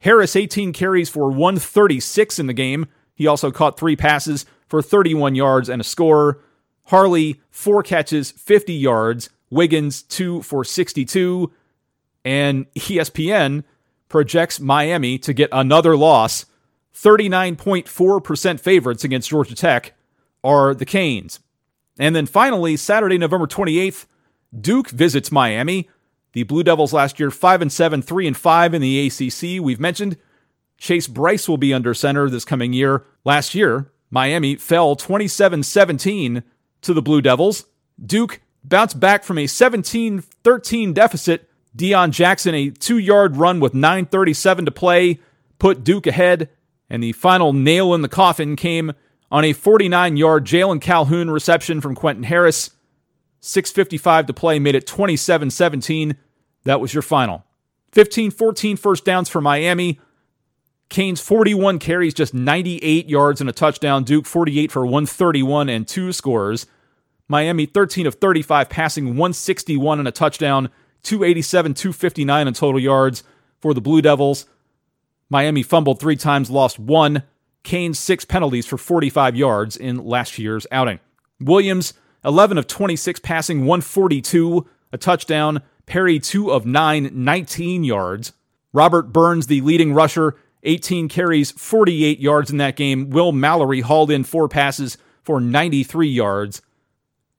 Harris, 0.00 0.34
18 0.34 0.72
carries 0.72 1.08
for 1.08 1.28
136 1.28 2.38
in 2.38 2.46
the 2.46 2.52
game. 2.52 2.86
He 3.14 3.26
also 3.26 3.50
caught 3.50 3.78
three 3.78 3.96
passes 3.96 4.46
for 4.68 4.82
31 4.82 5.34
yards 5.34 5.68
and 5.68 5.80
a 5.80 5.84
score. 5.84 6.40
Harley, 6.86 7.40
four 7.50 7.82
catches, 7.82 8.30
50 8.32 8.72
yards. 8.72 9.30
Wiggins, 9.50 10.02
two 10.02 10.42
for 10.42 10.64
62. 10.64 11.52
And 12.24 12.72
ESPN 12.74 13.64
projects 14.08 14.60
Miami 14.60 15.18
to 15.18 15.32
get 15.32 15.50
another 15.52 15.96
loss. 15.96 16.46
39.4% 16.94 18.60
favorites 18.60 19.04
against 19.04 19.30
Georgia 19.30 19.54
Tech 19.54 19.94
are 20.44 20.74
the 20.74 20.84
Canes. 20.84 21.40
And 21.98 22.14
then 22.14 22.26
finally, 22.26 22.76
Saturday, 22.76 23.18
November 23.18 23.46
28th, 23.46 24.06
Duke 24.58 24.90
visits 24.90 25.32
Miami. 25.32 25.88
The 26.32 26.42
Blue 26.44 26.62
Devils 26.62 26.92
last 26.92 27.20
year 27.20 27.30
5 27.30 27.62
and 27.62 27.72
7, 27.72 28.02
3 28.02 28.26
and 28.26 28.36
5 28.36 28.74
in 28.74 28.82
the 28.82 29.06
ACC. 29.06 29.62
We've 29.62 29.80
mentioned 29.80 30.16
Chase 30.78 31.06
Brice 31.06 31.48
will 31.48 31.58
be 31.58 31.74
under 31.74 31.94
center 31.94 32.28
this 32.28 32.44
coming 32.44 32.72
year. 32.72 33.04
Last 33.24 33.54
year, 33.54 33.92
Miami 34.10 34.56
fell 34.56 34.96
27-17 34.96 36.42
to 36.82 36.94
the 36.94 37.02
Blue 37.02 37.20
Devils. 37.20 37.66
Duke 38.04 38.40
bounced 38.64 38.98
back 38.98 39.24
from 39.24 39.38
a 39.38 39.44
17-13 39.44 40.94
deficit. 40.94 41.48
Deon 41.76 42.10
Jackson 42.10 42.54
a 42.54 42.70
2-yard 42.70 43.36
run 43.36 43.60
with 43.60 43.72
9:37 43.72 44.64
to 44.66 44.70
play 44.70 45.20
put 45.58 45.84
Duke 45.84 46.08
ahead, 46.08 46.50
and 46.92 47.02
the 47.02 47.12
final 47.12 47.54
nail 47.54 47.94
in 47.94 48.02
the 48.02 48.08
coffin 48.08 48.54
came 48.54 48.92
on 49.30 49.44
a 49.44 49.54
49-yard 49.54 50.44
Jalen 50.44 50.78
Calhoun 50.82 51.30
reception 51.30 51.80
from 51.80 51.94
Quentin 51.94 52.24
Harris. 52.24 52.70
6.55 53.40 54.26
to 54.26 54.34
play 54.34 54.58
made 54.58 54.74
it 54.74 54.86
27 54.86 55.50
17. 55.50 56.16
That 56.64 56.82
was 56.82 56.92
your 56.92 57.02
final. 57.02 57.44
15 57.92 58.30
14 58.30 58.76
first 58.76 59.06
downs 59.06 59.30
for 59.30 59.40
Miami. 59.40 60.00
Canes 60.90 61.22
41 61.22 61.78
carries, 61.78 62.12
just 62.12 62.34
98 62.34 63.08
yards 63.08 63.40
and 63.40 63.48
a 63.48 63.54
touchdown. 63.54 64.04
Duke 64.04 64.26
48 64.26 64.70
for 64.70 64.84
131 64.84 65.70
and 65.70 65.88
two 65.88 66.12
scores. 66.12 66.66
Miami 67.26 67.64
13 67.64 68.06
of 68.06 68.16
35 68.16 68.68
passing 68.68 69.06
161 69.06 69.98
and 69.98 70.06
a 70.06 70.12
touchdown. 70.12 70.68
287, 71.04 71.72
259 71.72 72.48
in 72.48 72.52
total 72.52 72.78
yards 72.78 73.24
for 73.60 73.72
the 73.72 73.80
Blue 73.80 74.02
Devils. 74.02 74.44
Miami 75.32 75.62
fumbled 75.62 75.98
three 75.98 76.14
times, 76.14 76.50
lost 76.50 76.78
one. 76.78 77.22
Canes 77.62 77.98
six 77.98 78.22
penalties 78.22 78.66
for 78.66 78.76
45 78.76 79.34
yards 79.34 79.78
in 79.78 80.04
last 80.04 80.38
year's 80.38 80.66
outing. 80.70 81.00
Williams 81.40 81.94
11 82.22 82.58
of 82.58 82.66
26 82.66 83.18
passing, 83.20 83.60
142, 83.60 84.68
a 84.92 84.98
touchdown. 84.98 85.62
Perry, 85.86 86.18
2 86.18 86.52
of 86.52 86.66
9, 86.66 87.10
19 87.14 87.82
yards. 87.82 88.34
Robert 88.74 89.10
Burns, 89.10 89.46
the 89.46 89.62
leading 89.62 89.94
rusher, 89.94 90.36
18 90.64 91.08
carries, 91.08 91.50
48 91.50 92.20
yards 92.20 92.50
in 92.50 92.58
that 92.58 92.76
game. 92.76 93.08
Will 93.08 93.32
Mallory 93.32 93.80
hauled 93.80 94.10
in 94.10 94.24
four 94.24 94.50
passes 94.50 94.98
for 95.22 95.40
93 95.40 96.08
yards. 96.08 96.60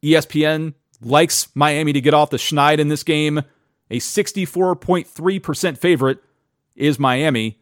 ESPN 0.01 0.73
likes 0.99 1.47
Miami 1.53 1.93
to 1.93 2.01
get 2.01 2.15
off 2.15 2.31
the 2.31 2.37
schneid 2.37 2.79
in 2.79 2.87
this 2.87 3.03
game. 3.03 3.43
A 3.91 3.99
64.3% 3.99 5.77
favorite 5.77 6.23
is 6.75 6.97
Miami 6.97 7.59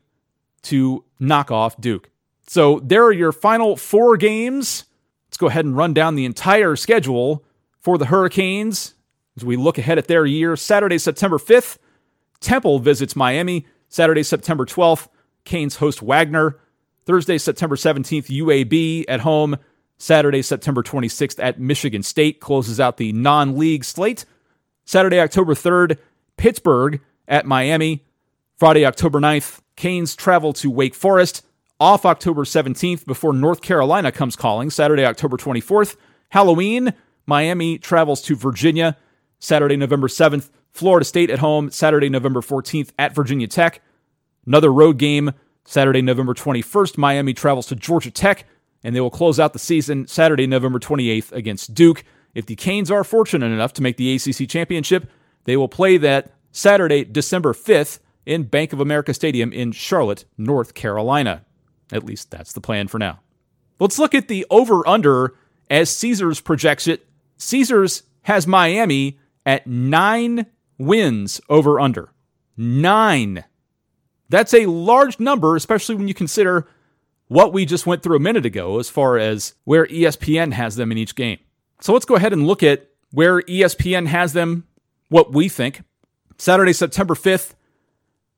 to 0.63 1.04
knock 1.19 1.52
off 1.52 1.80
Duke. 1.80 2.10
So 2.47 2.80
there 2.80 3.04
are 3.06 3.12
your 3.12 3.32
final 3.32 3.76
four 3.76 4.17
games 4.17 4.86
Let's 5.32 5.38
go 5.38 5.47
ahead 5.47 5.63
and 5.63 5.78
run 5.78 5.93
down 5.93 6.15
the 6.15 6.26
entire 6.26 6.76
schedule 6.76 7.45
for 7.80 7.97
the 7.97 8.08
Hurricanes 8.08 8.95
as 9.38 9.45
we 9.45 9.56
look 9.56 9.78
ahead 9.78 9.97
at 9.97 10.08
their 10.10 10.26
year. 10.26 10.58
Saturday, 10.58 10.97
September 10.97 11.38
5th, 11.38 11.78
Temple 12.41 12.80
visits 12.80 13.15
Miami. 13.15 13.65
Saturday, 13.88 14.24
September 14.24 14.65
12th, 14.65 15.08
Canes 15.45 15.78
host 15.78 16.02
Wagner. 16.02 16.60
Thursday, 17.06 17.38
September 17.38 17.78
17th, 17.78 18.26
UAB 18.26 19.06
at 19.08 19.21
home. 19.21 19.56
Saturday, 19.97 20.41
September 20.41 20.84
26th 20.84 21.41
at 21.41 21.62
Michigan 21.62 22.04
State 22.04 22.41
closes 22.41 22.82
out 22.82 22.97
the 22.97 23.13
non 23.13 23.58
league 23.58 23.86
slate. 23.86 24.26
Saturday, 24.84 25.21
October 25.21 25.54
3rd, 25.54 25.97
Pittsburgh 26.36 27.00
at 27.26 27.45
Miami. 27.45 28.04
Friday, 28.58 28.86
October 28.86 29.21
9th, 29.21 29.62
Canes 29.75 30.15
travel 30.15 30.53
to 30.53 30.69
Wake 30.69 30.95
Forest 30.95 31.45
off 31.79 32.05
October 32.05 32.43
17th 32.43 33.05
before 33.05 33.34
North 33.34 33.62
Carolina 33.62 34.12
comes 34.12 34.36
calling, 34.36 34.69
Saturday, 34.69 35.03
October 35.03 35.38
24th. 35.38 35.95
Halloween, 36.29 36.93
Miami 37.25 37.77
travels 37.77 38.21
to 38.21 38.36
Virginia, 38.36 38.97
Saturday, 39.39 39.75
November 39.75 40.07
7th. 40.07 40.49
Florida 40.71 41.03
State 41.03 41.29
at 41.29 41.39
home, 41.39 41.69
Saturday, 41.69 42.10
November 42.10 42.41
14th 42.41 42.91
at 42.97 43.13
Virginia 43.13 43.47
Tech. 43.47 43.81
Another 44.45 44.71
road 44.71 44.97
game, 44.97 45.31
Saturday, 45.65 46.01
November 46.01 46.34
21st. 46.34 46.97
Miami 46.97 47.34
travels 47.34 47.67
to 47.67 47.75
Georgia 47.75 48.12
Tech, 48.12 48.45
and 48.84 48.95
they 48.95 49.01
will 49.01 49.10
close 49.10 49.39
out 49.39 49.53
the 49.53 49.60
season 49.60 50.07
Saturday, 50.07 50.47
November 50.47 50.79
28th 50.79 51.31
against 51.34 51.73
Duke. 51.73 52.03
If 52.34 52.45
the 52.45 52.55
Canes 52.55 52.89
are 52.89 53.03
fortunate 53.03 53.51
enough 53.51 53.73
to 53.73 53.81
make 53.81 53.97
the 53.97 54.15
ACC 54.15 54.47
championship, 54.47 55.10
they 55.43 55.57
will 55.57 55.67
play 55.67 55.97
that 55.97 56.31
Saturday, 56.51 57.03
December 57.03 57.53
5th 57.53 57.99
in 58.25 58.43
Bank 58.43 58.73
of 58.73 58.79
America 58.79 59.13
Stadium 59.13 59.51
in 59.51 59.71
Charlotte, 59.71 60.25
North 60.38 60.73
Carolina. 60.73 61.45
At 61.91 62.03
least 62.03 62.31
that's 62.31 62.53
the 62.53 62.62
plan 62.62 62.88
for 62.88 62.99
now. 62.99 63.19
Let's 63.79 63.99
look 63.99 64.13
at 64.13 64.27
the 64.27 64.45
over 64.49 64.88
under 64.88 65.36
as 65.69 65.89
Caesars 65.97 66.39
projects 66.39 66.88
it. 66.88 67.07
Caesars 67.38 68.03
has 68.23 68.45
Miami 68.45 69.19
at 69.45 69.65
nine 69.65 70.45
wins 70.77 71.41
over 71.49 71.79
under. 71.79 72.12
Nine. 72.55 73.43
That's 74.29 74.53
a 74.53 74.67
large 74.67 75.19
number, 75.19 75.55
especially 75.55 75.95
when 75.95 76.07
you 76.07 76.13
consider 76.13 76.67
what 77.27 77.53
we 77.53 77.65
just 77.65 77.88
went 77.88 78.03
through 78.03 78.17
a 78.17 78.21
minute 78.21 78.45
ago 78.45 78.79
as 78.79 78.89
far 78.89 79.17
as 79.17 79.55
where 79.63 79.86
ESPN 79.88 80.53
has 80.53 80.75
them 80.75 80.91
in 80.91 80.97
each 80.97 81.15
game. 81.15 81.39
So 81.79 81.93
let's 81.93 82.05
go 82.05 82.15
ahead 82.15 82.34
and 82.34 82.45
look 82.45 82.62
at 82.62 82.89
where 83.12 83.41
ESPN 83.41 84.07
has 84.07 84.34
them, 84.34 84.67
what 85.10 85.34
we 85.34 85.49
think. 85.49 85.81
Saturday, 86.38 86.73
September 86.73 87.15
5th 87.15 87.53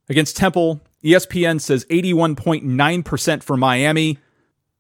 against 0.10 0.38
Temple, 0.38 0.82
ESPN 1.04 1.62
says 1.62 1.86
81.9% 1.86 3.44
for 3.44 3.58
Miami. 3.58 4.18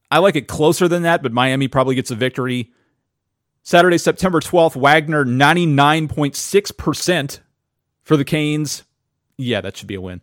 I 0.09 0.17
like 0.19 0.35
it 0.35 0.47
closer 0.47 0.87
than 0.87 1.03
that, 1.03 1.21
but 1.23 1.33
Miami 1.33 1.67
probably 1.67 1.95
gets 1.95 2.11
a 2.11 2.15
victory. 2.15 2.71
Saturday, 3.63 3.97
September 3.97 4.39
12th, 4.39 4.75
Wagner 4.75 5.25
99.6% 5.25 7.39
for 8.03 8.17
the 8.17 8.25
Canes. 8.25 8.83
Yeah, 9.37 9.61
that 9.61 9.77
should 9.77 9.87
be 9.87 9.95
a 9.95 10.01
win. 10.01 10.21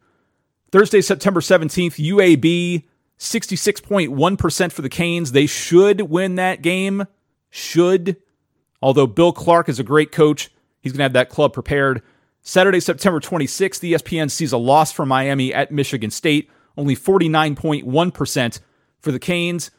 Thursday, 0.71 1.01
September 1.01 1.41
17th, 1.41 1.99
UAB 1.99 2.85
66.1% 3.19 4.73
for 4.73 4.83
the 4.83 4.89
Canes. 4.89 5.33
They 5.33 5.47
should 5.47 6.03
win 6.03 6.37
that 6.37 6.63
game. 6.63 7.07
Should. 7.51 8.17
Although 8.81 9.07
Bill 9.07 9.33
Clark 9.33 9.69
is 9.69 9.79
a 9.79 9.85
great 9.85 10.13
coach, 10.13 10.51
he's 10.81 10.93
going 10.93 10.99
to 10.99 11.05
have 11.05 11.13
that 11.15 11.29
club 11.29 11.53
prepared. 11.53 12.03
Saturday, 12.43 12.81
September 12.81 13.21
26th, 13.21 13.91
ESPN 13.91 14.31
sees 14.31 14.53
a 14.53 14.59
loss 14.59 14.93
for 14.93 15.05
Miami 15.05 15.53
at 15.53 15.71
Michigan 15.71 16.11
State, 16.11 16.51
only 16.77 16.97
49.1% 16.97 18.61
for 18.99 19.13
the 19.13 19.19
Canes. 19.19 19.71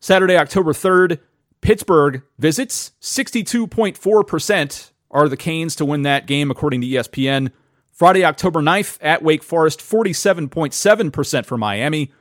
Saturday, 0.00 0.36
October 0.36 0.72
3rd, 0.72 1.18
Pittsburgh 1.60 2.22
visits. 2.38 2.92
62.4% 3.00 4.90
are 5.10 5.28
the 5.28 5.36
Canes 5.36 5.76
to 5.76 5.84
win 5.84 6.02
that 6.02 6.26
game, 6.26 6.50
according 6.50 6.80
to 6.80 6.86
ESPN. 6.86 7.52
Friday, 7.92 8.24
October 8.24 8.60
9th, 8.60 8.98
at 9.02 9.22
Wake 9.22 9.42
Forest, 9.42 9.80
47.7% 9.80 11.44
for 11.44 11.58
Miami. 11.58 12.12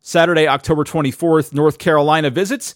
Saturday, 0.00 0.48
October 0.48 0.82
24th, 0.84 1.52
North 1.54 1.78
Carolina 1.78 2.30
visits. 2.30 2.74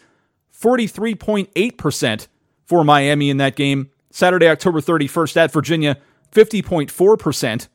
43.8% 0.59 2.29
for 2.65 2.85
Miami 2.85 3.29
in 3.29 3.39
that 3.39 3.57
game. 3.57 3.91
Saturday, 4.11 4.49
October 4.49 4.81
31st, 4.81 5.37
at 5.37 5.53
Virginia, 5.53 5.99
50.4%. 6.35 7.69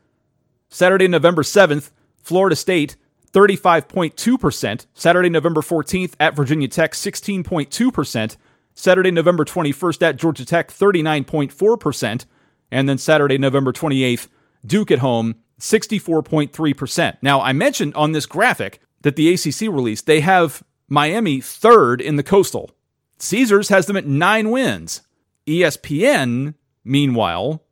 Saturday, 0.70 1.08
November 1.08 1.42
7th, 1.42 1.92
Florida 2.22 2.56
State, 2.56 2.96
35.2%. 3.32 4.86
Saturday, 4.94 5.30
November 5.30 5.62
14th 5.62 6.14
at 6.20 6.36
Virginia 6.36 6.68
Tech, 6.68 6.92
16.2%. 6.92 8.38
Saturday, 8.76 9.12
November 9.12 9.46
21st 9.46 10.02
at 10.08 10.16
Georgia 10.16 10.46
Tech, 10.46 10.70
39.4%. 10.70 12.26
And 12.72 12.88
then 12.88 12.98
Saturday, 12.98 13.38
November 13.38 13.74
28th, 13.74 14.28
Duke 14.66 14.92
at 14.92 15.00
home, 15.00 15.36
64.3%. 15.60 17.18
Now, 17.22 17.42
I 17.42 17.54
mentioned 17.54 17.96
on 17.96 18.12
this 18.12 18.26
graphic 18.26 18.80
that 19.02 19.16
the 19.16 19.34
ACC 19.34 19.62
released, 19.62 20.06
they 20.06 20.22
have 20.22 20.64
Miami 20.88 21.42
third 21.42 22.02
in 22.02 22.16
the 22.16 22.24
Coastal. 22.24 22.72
Caesars 23.20 23.70
has 23.70 23.86
them 23.86 23.98
at 23.98 24.06
nine 24.06 24.50
wins. 24.50 25.02
ESPN, 25.46 26.54
meanwhile, 26.84 27.64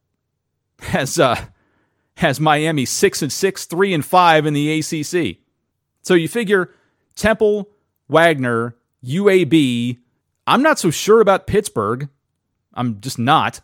has 0.80 1.20
uh, 1.20 1.46
has 2.16 2.40
Miami 2.40 2.86
six 2.86 3.22
and 3.22 3.32
six, 3.32 3.66
three 3.66 3.94
and 3.94 4.06
five 4.06 4.46
in 4.46 4.54
the 4.54 4.80
ACC. 4.80 5.38
So 6.02 6.14
you 6.14 6.28
figure 6.28 6.74
Temple, 7.16 7.70
Wagner, 8.08 8.76
UAB. 9.04 9.98
I'm 10.46 10.62
not 10.62 10.80
so 10.80 10.90
sure 10.90 11.22
about 11.22 11.48
Pittsburgh. 11.48 12.10
I'm 12.74 13.02
just 13.02 13.20
not. 13.20 13.62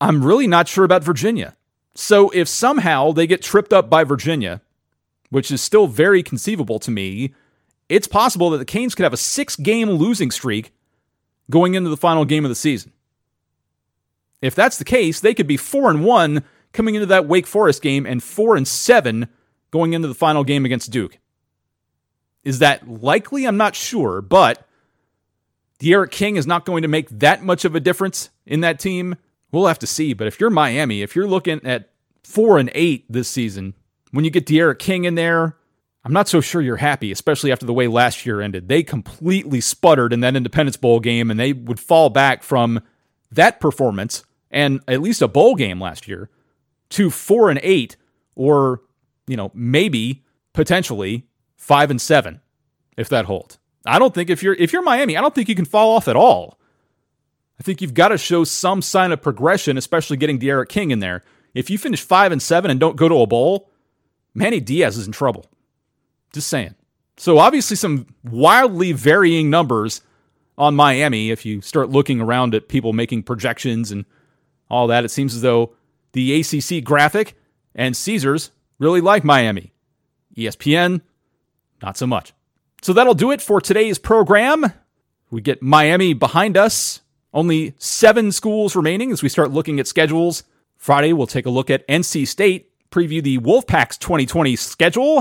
I'm 0.00 0.24
really 0.24 0.46
not 0.46 0.68
sure 0.68 0.84
about 0.84 1.04
Virginia. 1.04 1.56
So 1.94 2.30
if 2.30 2.48
somehow 2.48 3.12
they 3.12 3.26
get 3.26 3.42
tripped 3.42 3.72
up 3.72 3.88
by 3.88 4.02
Virginia, 4.04 4.60
which 5.30 5.50
is 5.50 5.60
still 5.60 5.86
very 5.86 6.22
conceivable 6.22 6.78
to 6.80 6.90
me, 6.90 7.32
it's 7.88 8.08
possible 8.08 8.50
that 8.50 8.58
the 8.58 8.64
Canes 8.64 8.94
could 8.94 9.04
have 9.04 9.12
a 9.12 9.18
six 9.18 9.54
game 9.56 9.90
losing 9.90 10.30
streak 10.30 10.72
going 11.50 11.74
into 11.74 11.90
the 11.90 11.96
final 11.96 12.24
game 12.24 12.44
of 12.44 12.48
the 12.48 12.54
season. 12.54 12.92
If 14.42 14.54
that's 14.54 14.78
the 14.78 14.84
case, 14.84 15.20
they 15.20 15.34
could 15.34 15.46
be 15.46 15.56
4 15.56 15.90
and 15.90 16.04
1 16.04 16.44
coming 16.74 16.94
into 16.94 17.06
that 17.06 17.26
Wake 17.26 17.46
Forest 17.46 17.80
game 17.80 18.04
and 18.04 18.22
4 18.22 18.56
and 18.56 18.68
7 18.68 19.28
going 19.70 19.94
into 19.94 20.08
the 20.08 20.14
final 20.14 20.44
game 20.44 20.66
against 20.66 20.90
Duke. 20.90 21.18
Is 22.42 22.58
that 22.58 22.86
likely? 22.86 23.46
I'm 23.46 23.56
not 23.56 23.74
sure, 23.74 24.20
but 24.20 24.68
D'Eriq 25.78 26.10
King 26.10 26.36
is 26.36 26.46
not 26.46 26.66
going 26.66 26.82
to 26.82 26.88
make 26.88 27.08
that 27.08 27.42
much 27.42 27.64
of 27.64 27.74
a 27.74 27.80
difference 27.80 28.28
in 28.44 28.60
that 28.60 28.78
team. 28.78 29.16
We'll 29.50 29.66
have 29.66 29.78
to 29.78 29.86
see, 29.86 30.12
but 30.12 30.26
if 30.26 30.38
you're 30.38 30.50
Miami, 30.50 31.00
if 31.00 31.16
you're 31.16 31.26
looking 31.26 31.64
at 31.64 31.90
4 32.24 32.58
and 32.58 32.70
8 32.74 33.06
this 33.08 33.28
season, 33.28 33.74
when 34.10 34.24
you 34.24 34.30
get 34.30 34.46
D'Eriq 34.46 34.78
King 34.78 35.04
in 35.04 35.14
there, 35.14 35.56
I'm 36.04 36.12
not 36.12 36.28
so 36.28 36.42
sure 36.42 36.60
you're 36.60 36.76
happy, 36.76 37.10
especially 37.10 37.50
after 37.50 37.64
the 37.64 37.72
way 37.72 37.86
last 37.86 38.26
year 38.26 38.42
ended. 38.42 38.68
They 38.68 38.82
completely 38.82 39.62
sputtered 39.62 40.12
in 40.12 40.20
that 40.20 40.36
Independence 40.36 40.76
Bowl 40.76 41.00
game, 41.00 41.30
and 41.30 41.40
they 41.40 41.54
would 41.54 41.80
fall 41.80 42.10
back 42.10 42.42
from 42.42 42.82
that 43.32 43.58
performance 43.58 44.22
and 44.50 44.80
at 44.86 45.00
least 45.00 45.22
a 45.22 45.28
bowl 45.28 45.54
game 45.54 45.80
last 45.80 46.06
year 46.06 46.30
to 46.90 47.10
four 47.10 47.50
and 47.50 47.60
eight, 47.62 47.96
or 48.34 48.82
you 49.26 49.36
know 49.36 49.50
maybe 49.54 50.24
potentially 50.52 51.26
five 51.56 51.90
and 51.90 52.00
seven, 52.00 52.40
if 52.96 53.08
that 53.08 53.24
holds. 53.24 53.58
I 53.86 53.98
don't 53.98 54.14
think 54.14 54.30
if 54.30 54.42
you're 54.42 54.54
if 54.54 54.72
you're 54.72 54.82
Miami, 54.82 55.16
I 55.16 55.20
don't 55.20 55.34
think 55.34 55.48
you 55.48 55.54
can 55.54 55.64
fall 55.64 55.96
off 55.96 56.08
at 56.08 56.16
all. 56.16 56.58
I 57.58 57.62
think 57.62 57.80
you've 57.80 57.94
got 57.94 58.08
to 58.08 58.18
show 58.18 58.44
some 58.44 58.82
sign 58.82 59.12
of 59.12 59.22
progression, 59.22 59.78
especially 59.78 60.16
getting 60.16 60.38
D'Eriq 60.38 60.68
King 60.68 60.90
in 60.90 60.98
there. 60.98 61.22
If 61.54 61.70
you 61.70 61.78
finish 61.78 62.00
five 62.00 62.32
and 62.32 62.42
seven 62.42 62.70
and 62.70 62.80
don't 62.80 62.96
go 62.96 63.08
to 63.08 63.20
a 63.20 63.26
bowl, 63.26 63.70
Manny 64.34 64.60
Diaz 64.60 64.96
is 64.96 65.06
in 65.06 65.12
trouble. 65.12 65.46
Just 66.32 66.48
saying. 66.48 66.74
So 67.16 67.38
obviously 67.38 67.76
some 67.76 68.06
wildly 68.24 68.90
varying 68.90 69.50
numbers 69.50 70.00
on 70.58 70.74
Miami 70.74 71.30
if 71.30 71.46
you 71.46 71.60
start 71.60 71.90
looking 71.90 72.20
around 72.20 72.54
at 72.54 72.68
people 72.68 72.92
making 72.92 73.22
projections 73.22 73.92
and 73.92 74.04
all 74.68 74.88
that. 74.88 75.04
It 75.04 75.10
seems 75.10 75.34
as 75.34 75.42
though 75.42 75.74
the 76.14 76.40
ACC 76.40 76.82
graphic 76.82 77.36
and 77.74 77.96
Caesars 77.96 78.50
really 78.78 79.00
like 79.00 79.22
Miami. 79.22 79.72
ESPN, 80.36 81.02
not 81.82 81.96
so 81.96 82.06
much. 82.06 82.32
So 82.82 82.92
that'll 82.92 83.14
do 83.14 83.30
it 83.30 83.42
for 83.42 83.60
today's 83.60 83.98
program. 83.98 84.72
We 85.30 85.40
get 85.40 85.62
Miami 85.62 86.14
behind 86.14 86.56
us. 86.56 87.02
Only 87.32 87.74
seven 87.78 88.30
schools 88.32 88.76
remaining 88.76 89.10
as 89.10 89.22
we 89.22 89.28
start 89.28 89.50
looking 89.50 89.80
at 89.80 89.86
schedules. 89.86 90.44
Friday, 90.76 91.12
we'll 91.12 91.26
take 91.26 91.46
a 91.46 91.50
look 91.50 91.70
at 91.70 91.86
NC 91.88 92.28
State, 92.28 92.70
preview 92.90 93.22
the 93.22 93.38
Wolfpack's 93.38 93.98
2020 93.98 94.54
schedule. 94.56 95.20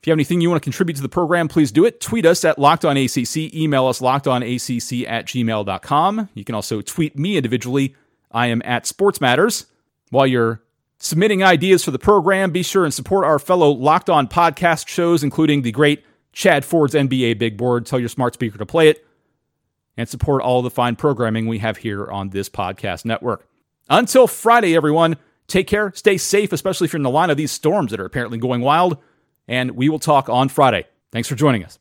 If 0.00 0.06
you 0.06 0.12
have 0.12 0.16
anything 0.16 0.40
you 0.40 0.48
want 0.48 0.62
to 0.62 0.64
contribute 0.64 0.96
to 0.96 1.02
the 1.02 1.10
program, 1.10 1.48
please 1.48 1.70
do 1.70 1.84
it. 1.84 2.00
Tweet 2.00 2.24
us 2.24 2.42
at 2.46 2.56
LockedOnACC. 2.56 3.52
Email 3.52 3.86
us 3.86 4.00
lockedonacc 4.00 5.06
at 5.06 5.26
gmail.com. 5.26 6.28
You 6.32 6.44
can 6.44 6.54
also 6.54 6.80
tweet 6.80 7.18
me 7.18 7.36
individually. 7.36 7.94
I 8.32 8.46
am 8.46 8.62
at 8.64 8.86
Sports 8.86 9.20
Matters. 9.20 9.66
While 10.10 10.26
you're 10.26 10.62
submitting 10.98 11.42
ideas 11.42 11.84
for 11.84 11.90
the 11.90 11.98
program, 11.98 12.50
be 12.50 12.62
sure 12.62 12.84
and 12.84 12.92
support 12.92 13.24
our 13.24 13.38
fellow 13.38 13.70
Locked 13.70 14.10
On 14.10 14.28
podcast 14.28 14.88
shows, 14.88 15.24
including 15.24 15.62
the 15.62 15.72
great 15.72 16.04
Chad 16.32 16.64
Ford's 16.64 16.94
NBA 16.94 17.38
Big 17.38 17.56
Board. 17.56 17.86
Tell 17.86 17.98
your 17.98 18.08
smart 18.08 18.34
speaker 18.34 18.58
to 18.58 18.66
play 18.66 18.88
it 18.88 19.04
and 19.96 20.08
support 20.08 20.42
all 20.42 20.62
the 20.62 20.70
fine 20.70 20.96
programming 20.96 21.46
we 21.46 21.58
have 21.58 21.78
here 21.78 22.10
on 22.10 22.30
this 22.30 22.48
podcast 22.48 23.04
network. 23.04 23.48
Until 23.88 24.26
Friday, 24.26 24.76
everyone, 24.76 25.16
take 25.48 25.66
care, 25.66 25.92
stay 25.94 26.16
safe, 26.16 26.52
especially 26.52 26.84
if 26.84 26.92
you're 26.92 26.98
in 26.98 27.04
the 27.04 27.10
line 27.10 27.30
of 27.30 27.36
these 27.36 27.50
storms 27.50 27.90
that 27.90 28.00
are 28.00 28.04
apparently 28.04 28.38
going 28.38 28.60
wild 28.60 28.98
and 29.48 29.72
we 29.72 29.88
will 29.88 29.98
talk 29.98 30.28
on 30.28 30.48
Friday. 30.48 30.86
Thanks 31.10 31.28
for 31.28 31.34
joining 31.34 31.64
us. 31.64 31.79